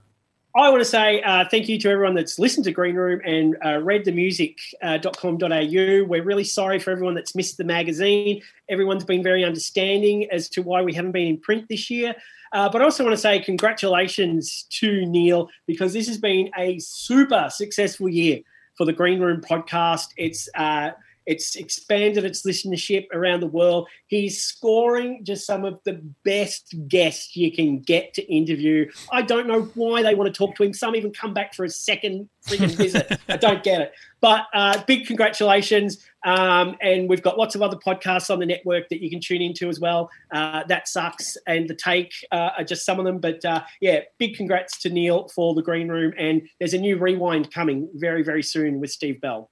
[0.56, 3.56] I want to say uh, thank you to everyone that's listened to Green Room and
[3.64, 5.46] uh, read themusic.com.au.
[5.48, 8.40] Uh, We're really sorry for everyone that's missed the magazine.
[8.68, 12.14] Everyone's been very understanding as to why we haven't been in print this year.
[12.52, 16.78] Uh, but I also want to say congratulations to Neil because this has been a
[16.78, 18.38] super successful year
[18.76, 20.10] for the Green Room podcast.
[20.16, 20.90] It's uh,
[21.26, 23.88] It's expanded its listenership around the world.
[24.06, 28.90] He's scoring just some of the best guests you can get to interview.
[29.10, 30.72] I don't know why they want to talk to him.
[30.72, 33.18] Some even come back for a second freaking visit.
[33.28, 33.92] I don't get it.
[34.20, 36.04] But uh, big congratulations.
[36.24, 39.42] Um, and we've got lots of other podcasts on the network that you can tune
[39.42, 40.10] into as well.
[40.30, 41.36] Uh, that sucks.
[41.46, 43.18] And The Take uh, are just some of them.
[43.18, 46.12] But uh, yeah, big congrats to Neil for the green room.
[46.18, 49.50] And there's a new rewind coming very, very soon with Steve Bell.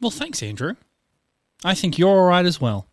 [0.00, 0.74] Well, thanks, Andrew.
[1.62, 2.88] I think you're all right as well.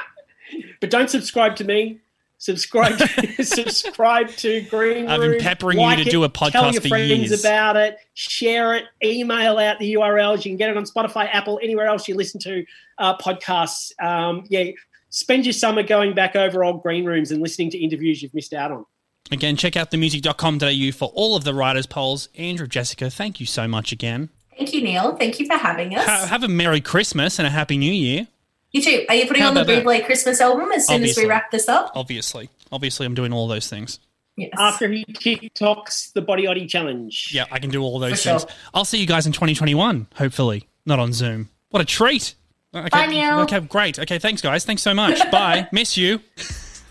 [0.80, 2.00] but don't subscribe to me.
[2.42, 2.98] Subscribe,
[3.40, 5.08] subscribe to Green Room.
[5.08, 7.40] I've been peppering like you to it, do a podcast tell your friends years.
[7.40, 7.98] about it.
[8.14, 8.86] Share it.
[9.00, 10.38] Email out the URLs.
[10.38, 12.64] You can get it on Spotify, Apple, anywhere else you listen to
[12.98, 13.92] uh, podcasts.
[14.02, 14.72] Um, yeah,
[15.10, 18.54] spend your summer going back over old green rooms and listening to interviews you've missed
[18.54, 18.86] out on.
[19.30, 22.28] Again, check out themusic.com.au for all of the writers' polls.
[22.36, 24.30] Andrew, Jessica, thank you so much again.
[24.56, 25.16] Thank you, Neil.
[25.16, 26.04] Thank you for having us.
[26.06, 28.26] Ha- have a Merry Christmas and a Happy New Year.
[28.72, 29.04] You too.
[29.08, 29.84] Are you putting How on the about that?
[29.84, 31.22] Buble Christmas album as soon Obviously.
[31.22, 31.92] as we wrap this up?
[31.94, 32.48] Obviously.
[32.70, 33.98] Obviously, I'm doing all those things.
[34.36, 34.50] Yes.
[34.58, 37.32] After he TikToks the Body Oddy Challenge.
[37.34, 38.38] Yeah, I can do all those For sure.
[38.40, 38.50] things.
[38.72, 40.68] I'll see you guys in 2021, hopefully.
[40.86, 41.50] Not on Zoom.
[41.68, 42.34] What a treat.
[42.74, 43.40] Okay, Bye, Neil.
[43.40, 43.98] Okay, great.
[43.98, 44.64] Okay, thanks, guys.
[44.64, 45.18] Thanks so much.
[45.30, 45.68] Bye.
[45.70, 46.20] Miss you.